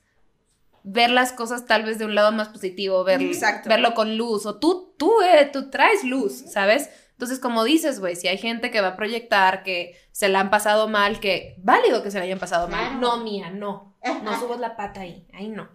[0.83, 3.21] ver las cosas tal vez de un lado más positivo, ver,
[3.67, 6.89] verlo con luz, o tú, tú, eh, tú traes luz, ¿sabes?
[7.11, 10.49] Entonces, como dices, güey, si hay gente que va a proyectar que se la han
[10.49, 12.99] pasado mal, que válido que se la hayan pasado mal.
[12.99, 13.95] No, mía, no.
[14.23, 15.69] No subas la pata ahí, ahí no.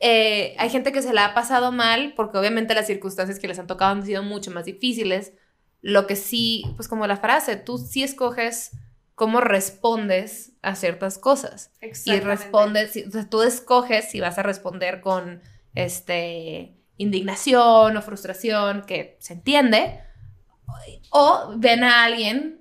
[0.00, 3.58] Eh, hay gente que se la ha pasado mal porque obviamente las circunstancias que les
[3.58, 5.32] han tocado han sido mucho más difíciles.
[5.80, 8.72] Lo que sí, pues como la frase, tú sí escoges
[9.14, 11.70] cómo respondes a ciertas cosas.
[12.10, 15.40] Y respondes, o sea, tú escoges si vas a responder con
[15.74, 20.00] este indignación o frustración, que se entiende,
[21.10, 22.60] o ven a alguien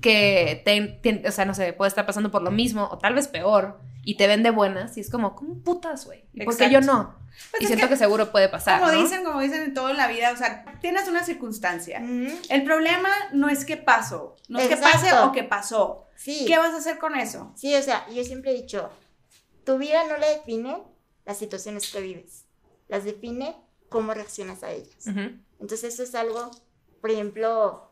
[0.00, 3.14] que te, te- o sea, no sé, puede estar pasando por lo mismo o tal
[3.14, 6.24] vez peor y te ven de buenas y es como, ¿cómo putas, güey?
[6.32, 7.02] ¿Y ¿Por qué yo Exacto.
[7.02, 7.24] no?
[7.50, 9.02] Pues y siento que, seguro puede pasar, Como ¿no?
[9.02, 11.98] dicen, como dicen en todo en la vida, o sea, tienes una circunstancia.
[12.48, 14.98] El problema no es que pasó, no es que Exacto.
[14.98, 16.06] pase o que pasó.
[16.14, 16.44] Sí.
[16.46, 17.52] ¿Qué vas a hacer con eso?
[17.56, 18.88] Sí, o sea, yo siempre he dicho,
[19.64, 20.82] tu vida no la define
[21.24, 22.44] las situaciones que vives,
[22.88, 23.56] las define
[23.88, 25.06] cómo reaccionas a ellas.
[25.06, 25.20] Ujú.
[25.60, 26.50] Entonces eso es algo,
[27.00, 27.90] por ejemplo,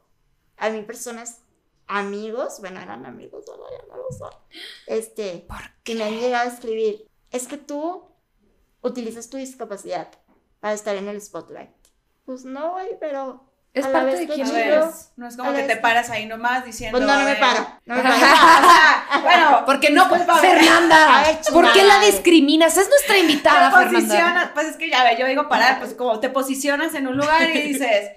[0.56, 1.38] a mí personas
[1.86, 4.30] amigos, bueno, eran amigos, ahora ya no lo son,
[4.86, 5.46] este,
[5.84, 8.04] que me han llegado a escribir, es que tú
[8.82, 10.08] utilizas tu discapacidad
[10.60, 11.70] para estar en el spotlight.
[12.24, 14.58] Pues no, güey, pero Es parte de quién chido.
[14.58, 15.12] eres.
[15.16, 16.98] No es como que te paras ahí nomás diciendo.
[16.98, 17.40] Pues no, no me ver.
[17.40, 19.22] paro, no me paro.
[19.22, 20.40] bueno, Porque no, Pues, a ver.
[20.58, 22.76] Fernanda, ¿por qué la discriminas?
[22.76, 23.98] Es nuestra invitada, Fernanda.
[24.00, 27.16] posicionas, pues es que ya ve, yo digo parar, pues como te posicionas en un
[27.16, 28.10] lugar y dices.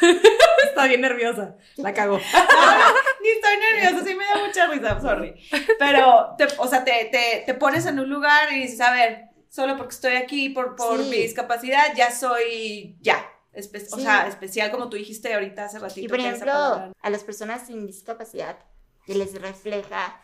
[0.64, 1.56] Está bien nerviosa.
[1.76, 2.18] La cagó.
[3.22, 5.34] ni estoy nerviosa, sí me da mucha risa, sorry.
[5.78, 9.24] Pero, te, o sea, te, te, te pones en un lugar y dices, a ver,
[9.48, 11.10] solo porque estoy aquí por, por Sí.
[11.10, 13.24] mi discapacidad, ya soy, ya.
[13.52, 16.00] espe- O sea, especial como tú dijiste ahorita hace ratito.
[16.00, 18.58] Y por ejemplo, a las personas sin discapacidad,
[19.06, 20.22] que les refleja,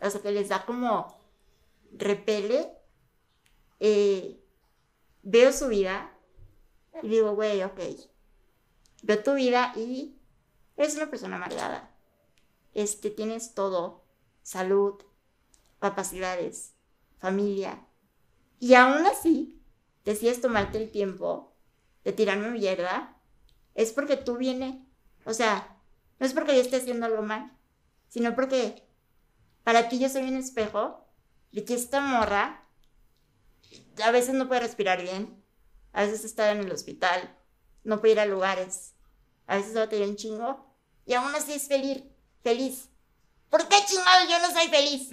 [0.00, 1.16] o sea, que les da como
[1.92, 2.68] repele,
[3.80, 4.38] eh,
[5.22, 6.10] veo su vida
[7.02, 7.80] y digo, güey, ok,
[9.06, 10.18] veo tu vida y
[10.76, 11.94] eres una persona amargada.
[12.74, 14.04] Este, tienes todo,
[14.42, 14.96] salud,
[15.78, 16.74] capacidades,
[17.18, 17.86] familia.
[18.58, 19.62] Y aún así,
[20.04, 21.54] decides tomarte el tiempo
[22.04, 23.16] de tirarme mierda,
[23.74, 24.76] es porque tú vienes,
[25.24, 25.78] o sea,
[26.18, 27.56] no es porque yo esté haciendo algo mal,
[28.08, 28.88] sino porque
[29.62, 31.06] para ti yo soy un espejo
[31.52, 32.66] de que esta morra
[34.02, 35.42] a veces no puede respirar bien,
[35.92, 37.36] a veces está en el hospital,
[37.84, 38.95] no puede ir a lugares,
[39.46, 40.74] a veces va a tener un chingo,
[41.06, 42.02] y aún así es feliz,
[42.42, 42.88] feliz.
[43.48, 45.08] ¿Por qué chingado yo no soy feliz?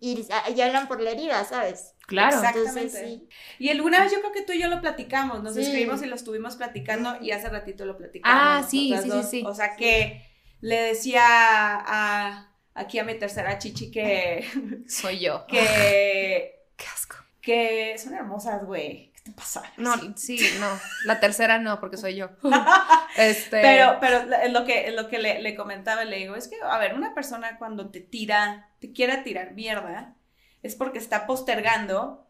[0.00, 0.26] Y,
[0.56, 1.94] y hablan por la herida, ¿sabes?
[2.08, 2.36] Claro.
[2.38, 3.06] Entonces Exactamente.
[3.06, 3.28] sí.
[3.60, 5.60] Y alguna vez yo creo que tú y yo lo platicamos, nos Sí.
[5.60, 8.64] escribimos y lo estuvimos platicando y hace ratito lo platicamos.
[8.64, 9.42] Ah, sí, sí, sí.
[9.46, 10.26] O sea que
[10.60, 14.44] le decía a, aquí a mi tercera chichi que,
[14.88, 15.46] Soy yo.
[15.46, 17.16] que, Qué asco.
[17.40, 19.07] que son hermosas, güey.
[19.28, 19.62] ¿Qué te pasa?
[19.76, 20.66] No, sí, no.
[21.04, 22.30] La tercera no, porque soy yo.
[23.16, 23.60] Este.
[23.62, 26.56] Pero, pero es lo que, es lo que le, le comentaba, le digo, es que,
[26.62, 30.14] a ver, una persona cuando te tira, te quiera tirar mierda,
[30.62, 32.26] es porque está postergando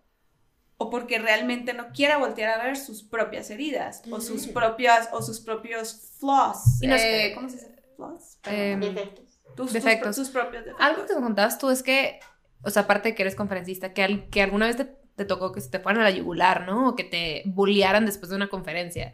[0.77, 5.21] o porque realmente no quiere voltear a ver sus propias heridas o sus propias, o
[5.23, 6.81] sus propios flaws.
[6.81, 7.75] Y nos- Eh, ¿Cómo se dice?
[7.97, 8.39] ¿Flaws?
[8.45, 9.41] Em, Defectos.
[9.45, 10.03] Tus, tus defectos.
[10.03, 10.87] pro- sus propios defectos.
[10.87, 12.21] Algo que me contabas tú es que,
[12.63, 15.53] o sea, aparte de que eres conferencista, que, al- que alguna vez te, te tocó
[15.53, 16.89] que se te fueran a la yugular, ¿no?
[16.89, 19.13] O que te bullearan después de una conferencia.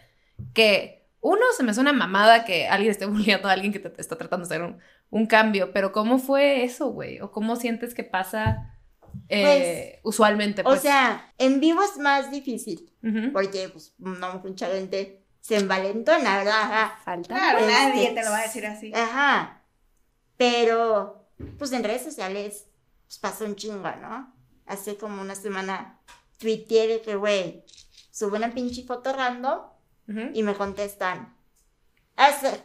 [0.53, 3.91] Que uno, se me hace una mamada que alguien esté bulleando a alguien que te,
[3.91, 4.79] te está tratando de hacer un,
[5.11, 7.21] un cambio, pero ¿cómo fue eso, güey?
[7.21, 8.77] ¿O cómo sientes que pasa
[9.29, 10.63] eh, usualmente?
[10.63, 10.83] O Pues?
[10.83, 13.33] sea, en vivo es más difícil, Ujú.
[13.33, 16.61] porque pues no mucha gente se envalentona, ¿verdad?
[16.63, 16.99] Ajá.
[17.05, 17.29] falta.
[17.35, 18.93] Claro, Este, nadie te lo va a decir así.
[18.95, 19.63] Ajá.
[20.37, 21.29] Pero,
[21.59, 22.67] pues en redes sociales,
[23.07, 24.34] pues pasa un chingo, ¿no?
[24.67, 26.01] Hace como una semana
[26.39, 27.65] tuiteé de que, güey,
[28.11, 29.61] subo una pinche foto random
[30.35, 31.37] y me contestan,
[32.17, 32.63] "Ese,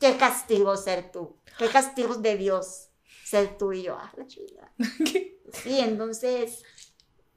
[0.00, 2.88] qué castigo ser tú, qué castigo de Dios
[3.24, 4.72] ser tú y yo, ah, la chingada.
[5.62, 6.62] Sí, entonces,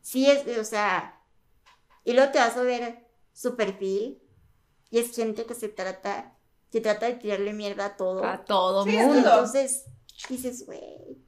[0.01, 1.21] sí es, o sea,
[2.03, 4.19] y luego te vas a ver su perfil
[4.89, 6.35] y es gente que se trata,
[6.71, 8.23] se trata de tirarle mierda a todo.
[8.25, 9.17] A todo Sí, mundo.
[9.19, 9.85] entonces
[10.29, 11.19] dices, güey,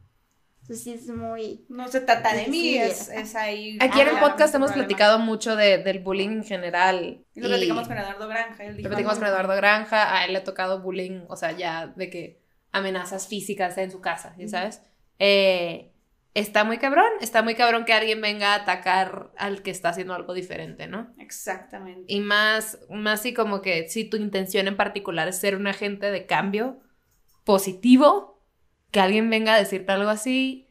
[0.69, 1.65] pues sí es muy...
[1.67, 3.77] No se trata de mí, Sí, es, es ahí.
[3.81, 4.87] Aquí en el podcast hemos problema.
[4.87, 7.25] platicado mucho de- del bullying en general.
[7.33, 8.63] Y lo platicamos con Eduardo Granja.
[8.63, 11.35] Él Lo dijo, platicamos "No, con Eduardo Granja, a él le ha tocado bullying, o
[11.35, 12.39] sea, ya de que
[12.71, 14.83] amenazas físicas en su casa, ¿ya sabes?
[15.17, 15.91] Eh,
[16.35, 20.13] está muy cabrón, está muy cabrón que alguien venga a atacar al que está haciendo
[20.13, 21.11] algo diferente, ¿no?
[21.17, 22.03] Exactamente.
[22.07, 26.11] Y más, más si como que si tu intención en particular es ser un agente
[26.11, 26.79] de cambio
[27.43, 28.28] positivo,
[28.91, 30.67] que alguien venga a decirte algo así,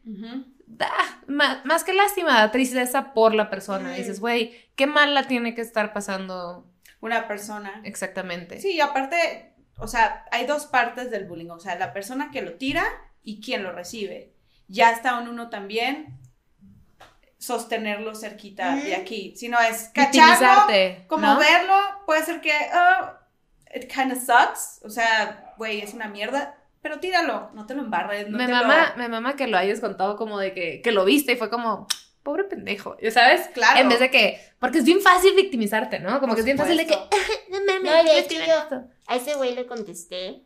[0.65, 0.91] da,
[1.27, 3.89] más, que lástima, da tristeza por la persona.
[3.89, 3.95] Mm.
[3.95, 6.65] Dices, güey, qué mal la tiene que estar pasando
[7.01, 7.81] Una persona.
[7.83, 8.59] exactamente.
[8.59, 11.49] Sí, y aparte, o sea, hay dos partes del bullying.
[11.49, 12.85] O sea, la persona que lo tira
[13.23, 14.33] y quien lo recibe.
[14.67, 16.19] Ya está en uno también
[17.39, 19.33] sostenerlo cerquita de aquí.
[19.35, 20.67] Si no es cacharlo,
[21.07, 21.39] como ¿no?
[21.39, 23.11] verlo, puede ser que, oh,
[23.73, 24.81] it kind of sucks.
[24.83, 26.58] O sea, güey, es una mierda.
[26.81, 28.29] Pero tíralo, no te lo embarres.
[28.29, 28.97] No me te mama, lo...
[28.97, 31.87] me mama que lo hayas contado como de que, que lo viste y fue como,
[32.23, 33.47] pobre pendejo, ¿sabes?
[33.53, 33.79] Claro.
[33.79, 36.19] En vez de que, porque es bien fácil victimizarte, ¿no?
[36.19, 36.95] Como Por que es bien fácil de que,
[37.49, 38.83] no mames, No, de ¿qué hecho, yo-?
[39.07, 40.43] A ese güey le contesté,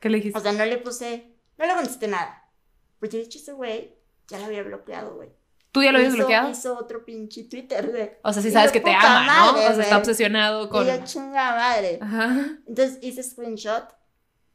[0.00, 0.38] ¿Qué le dijiste?
[0.38, 2.50] o sea, no le puse, no le contesté nada.
[2.98, 3.94] Porque de hecho ese güey
[4.28, 5.30] ya lo había bloqueado, güey.
[5.72, 6.50] ¿Tú ya lo habías bloqueado?
[6.50, 8.10] Hizo otro pinche Twitter, güey.
[8.22, 9.52] O sea, sí sabes que te ama, ¿no?
[9.52, 10.84] madre, o sea, está obsesionado con...
[10.84, 11.98] Y yo, chinga madre.
[12.00, 12.58] Ajá.
[12.66, 13.84] Entonces hice screenshot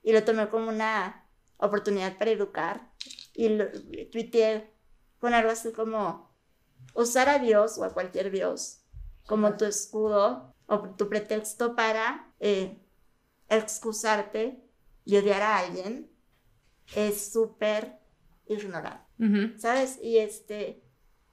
[0.02, 1.28] y lo tomé como una
[1.58, 2.92] oportunidad para educar.
[3.34, 3.66] Y lo
[4.12, 4.74] tuiteé
[5.20, 6.36] con algo así como
[6.94, 8.84] usar a Dios o a cualquier Dios
[9.28, 12.82] como tu escudo o tu pretexto para eh,
[13.48, 14.64] excusarte
[15.06, 16.12] y odiar a alguien
[16.96, 18.00] es súper
[18.48, 19.60] ignorado, Ujú.
[19.60, 20.00] ¿sabes?
[20.02, 20.84] Y este,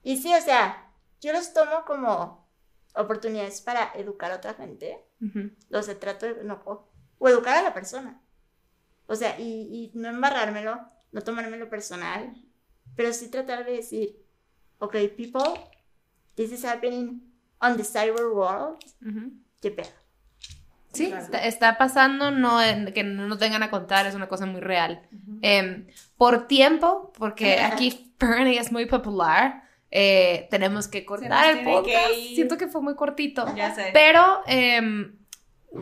[0.02, 2.46] y sí, o sea, yo los tomo como
[2.94, 5.50] oportunidades para educar a otra gente, Ujú.
[5.72, 8.22] o sea, trato no, o, o educar a la persona,
[9.06, 10.80] o sea, y, y no embarrármelo,
[11.12, 12.34] no tomármelo personal,
[12.96, 14.16] pero sí tratar de decir,
[14.78, 15.60] ok, people,
[16.34, 17.20] this is happening
[17.60, 19.32] on the cyber world, Ujú.
[19.60, 19.88] qué pedo.
[20.92, 24.46] Sí, está, está pasando, no en- que no nos vengan a contar, es una cosa
[24.46, 25.02] muy real.
[25.42, 25.86] Em,
[26.16, 32.14] por tiempo, porque aquí Fernie es muy popular, eh, tenemos que cortar el que podcast.
[32.16, 32.34] ir.
[32.34, 33.44] Siento que fue muy cortito.
[33.54, 33.90] Ya sé.
[33.92, 35.18] Pero em,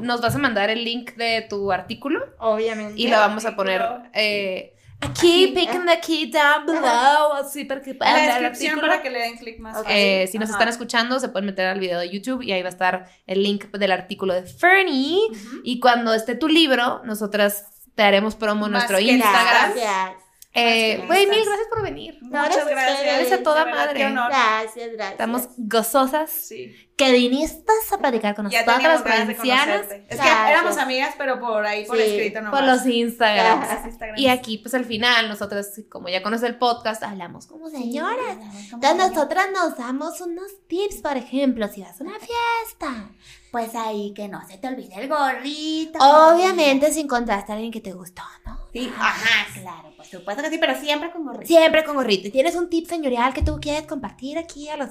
[0.01, 3.01] nos vas a mandar el link de tu artículo Obviamente.
[3.01, 3.83] y lo vamos a poner
[4.13, 5.53] eh, aquí, Aquí.
[5.55, 8.91] piquen aquí down below, así para que en puedan la ver el descripción artículo.
[8.93, 9.77] para que le den clic más.
[9.89, 10.59] Eh, si nos Ajá.
[10.59, 13.43] están escuchando, se pueden meter al video de YouTube y ahí va a estar el
[13.43, 15.19] link del artículo de Fernie.
[15.63, 19.73] Y cuando esté tu libro, nosotras te haremos promo en nuestro Instagram.
[19.75, 20.24] Gracias.
[20.57, 22.17] Eh, Güey, mil gracias por venir.
[22.23, 23.03] Muchas gracias gracias.
[23.03, 23.95] Eres a toda madre.
[23.99, 24.29] qué honor.
[24.31, 25.11] Gracias, gracias.
[25.11, 26.31] Estamos gozosas.
[26.31, 26.73] Sí.
[26.97, 29.81] Que viniste a platicar con Ya nosotras, de provincianas.
[29.91, 30.17] Es Gracias.
[30.47, 32.61] que éramos amigas, pero por ahí, por Sí, escrito nomás.
[32.61, 33.59] por los Instagrams.
[33.59, 33.79] Gracias.
[33.79, 34.21] Los Instagrams.
[34.21, 38.37] Y aquí, pues al final, nosotras, como ya conoces el podcast, hablamos como señoras.
[38.39, 43.11] Entonces Entonces nosotras nos damos unos tips, por ejemplo, si vas a una fiesta.
[43.55, 45.97] Pues ahí que no se te olvide el gorrito.
[46.01, 48.59] Obviamente si encontraste a alguien que te gustó, ¿no?
[48.73, 51.47] Sí, Ajá, claro, por supuesto que sí, pero siempre con gorrito.
[51.47, 52.27] Siempre con gorrito.
[52.27, 54.89] ¿Y tienes un tip señorial que tú quieres compartir aquí a los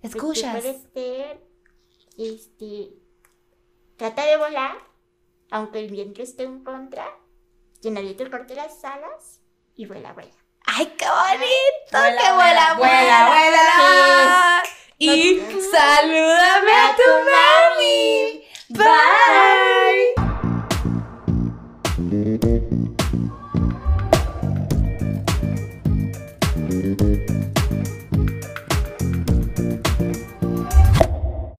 [0.00, 0.52] Pues, escuchas?
[0.52, 1.42] Puede ser,
[2.16, 2.90] este,
[3.96, 4.76] trata de volar,
[5.50, 7.08] aunque el viento esté en contra,
[7.82, 9.40] que nadie te corte las alas
[9.74, 10.30] y vuela, vuela.
[10.64, 11.90] ¡Ay, qué bonito!
[11.90, 14.62] Vuela, ¡Que vuela, vuela, vuela, vuela, vuela!
[14.98, 15.40] y
[15.70, 18.44] salúdame a tu mami.
[18.70, 20.25] Bye.